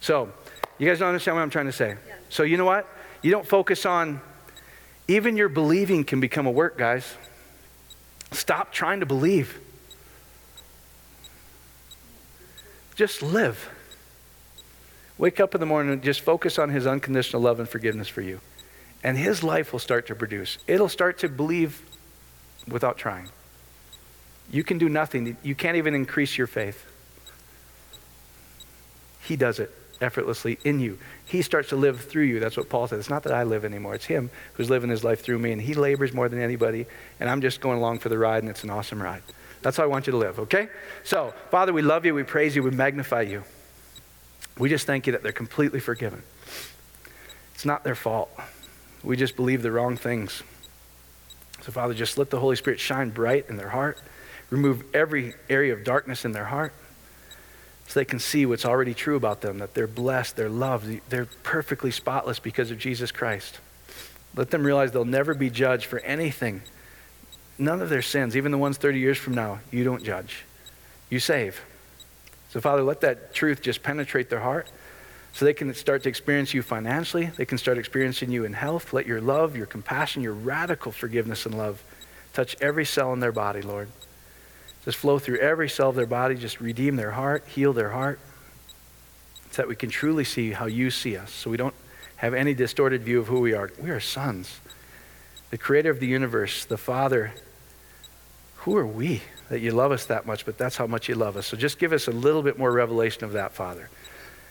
[0.00, 0.32] So,
[0.78, 1.90] you guys don't understand what I'm trying to say.
[1.90, 2.14] Yeah.
[2.28, 2.88] So, you know what?
[3.22, 4.20] You don't focus on,
[5.06, 7.14] even your believing can become a work, guys.
[8.32, 9.60] Stop trying to believe.
[12.94, 13.70] Just live.
[15.18, 18.22] Wake up in the morning and just focus on His unconditional love and forgiveness for
[18.22, 18.40] you.
[19.04, 20.58] And His life will start to produce.
[20.66, 21.82] It'll start to believe
[22.66, 23.28] without trying.
[24.50, 26.86] You can do nothing, you can't even increase your faith.
[29.20, 29.72] He does it
[30.02, 30.98] effortlessly in you.
[31.24, 32.40] He starts to live through you.
[32.40, 32.98] That's what Paul said.
[32.98, 35.52] It's not that I live anymore, it's Him who's living His life through me.
[35.52, 36.86] And He labors more than anybody.
[37.20, 39.22] And I'm just going along for the ride, and it's an awesome ride.
[39.62, 40.68] That's how I want you to live, okay?
[41.04, 43.44] So, Father, we love you, we praise you, we magnify you.
[44.58, 46.22] We just thank you that they're completely forgiven.
[47.54, 48.30] It's not their fault.
[49.04, 50.42] We just believe the wrong things.
[51.62, 53.98] So, Father, just let the Holy Spirit shine bright in their heart,
[54.50, 56.74] remove every area of darkness in their heart
[57.92, 61.28] so they can see what's already true about them that they're blessed, they're loved, they're
[61.42, 63.58] perfectly spotless because of Jesus Christ.
[64.34, 66.62] Let them realize they'll never be judged for anything
[67.58, 70.44] none of their sins, even the ones 30 years from now, you don't judge.
[71.10, 71.60] You save.
[72.50, 74.68] So, Father, let that truth just penetrate their heart
[75.32, 77.26] so they can start to experience you financially.
[77.26, 78.92] They can start experiencing you in health.
[78.92, 81.82] Let your love, your compassion, your radical forgiveness and love
[82.32, 83.88] touch every cell in their body, Lord.
[84.84, 86.34] Just flow through every cell of their body.
[86.34, 88.18] Just redeem their heart, heal their heart,
[89.50, 91.30] so that we can truly see how you see us.
[91.30, 91.74] So we don't
[92.16, 93.70] have any distorted view of who we are.
[93.80, 94.60] We are sons.
[95.50, 97.32] The creator of the universe, the Father,
[98.56, 101.36] who are we that you love us that much, but that's how much you love
[101.36, 101.46] us.
[101.46, 103.90] So just give us a little bit more revelation of that, Father.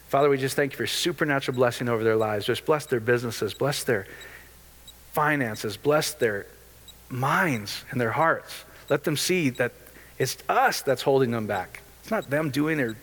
[0.10, 2.46] Father, we just thank you for supernatural blessing over their lives.
[2.46, 4.06] Just bless their businesses, bless their
[5.14, 6.46] finances, bless their
[7.10, 8.66] minds and their hearts.
[8.90, 9.72] Let them see that
[10.22, 11.82] it's us that's holding them back.
[12.04, 12.96] It's not them doing it.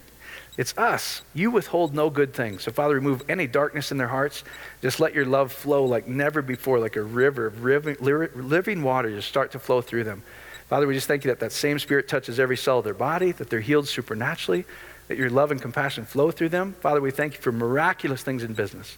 [0.57, 1.23] It's us.
[1.35, 2.61] You withhold no good thing.
[2.61, 4.45] So, Father, remove any darkness in their hearts.
[4.83, 9.27] Just let your love flow like never before, like a river of living water just
[9.27, 10.23] start to flow through them.
[10.69, 13.33] Father, we just thank you that that same Spirit touches every cell of their body,
[13.33, 14.65] that they're healed supernaturally,
[15.09, 16.77] that your love and compassion flow through them.
[16.81, 18.97] Father, we thank you for miraculous things in business,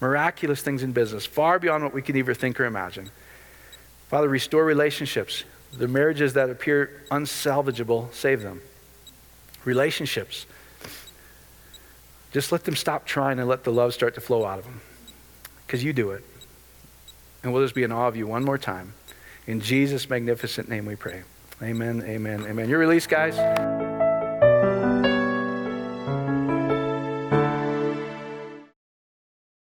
[0.00, 3.10] miraculous things in business, far beyond what we can even think or imagine.
[4.08, 5.44] Father, restore relationships.
[5.72, 8.62] The marriages that appear unsalvageable, save them.
[9.64, 10.46] Relationships.
[12.32, 14.80] Just let them stop trying and let the love start to flow out of them.
[15.66, 16.24] Because you do it.
[17.42, 18.94] And we'll just be in awe of you one more time.
[19.46, 21.22] In Jesus' magnificent name we pray.
[21.62, 22.68] Amen, amen, amen.
[22.68, 23.87] You're released, guys.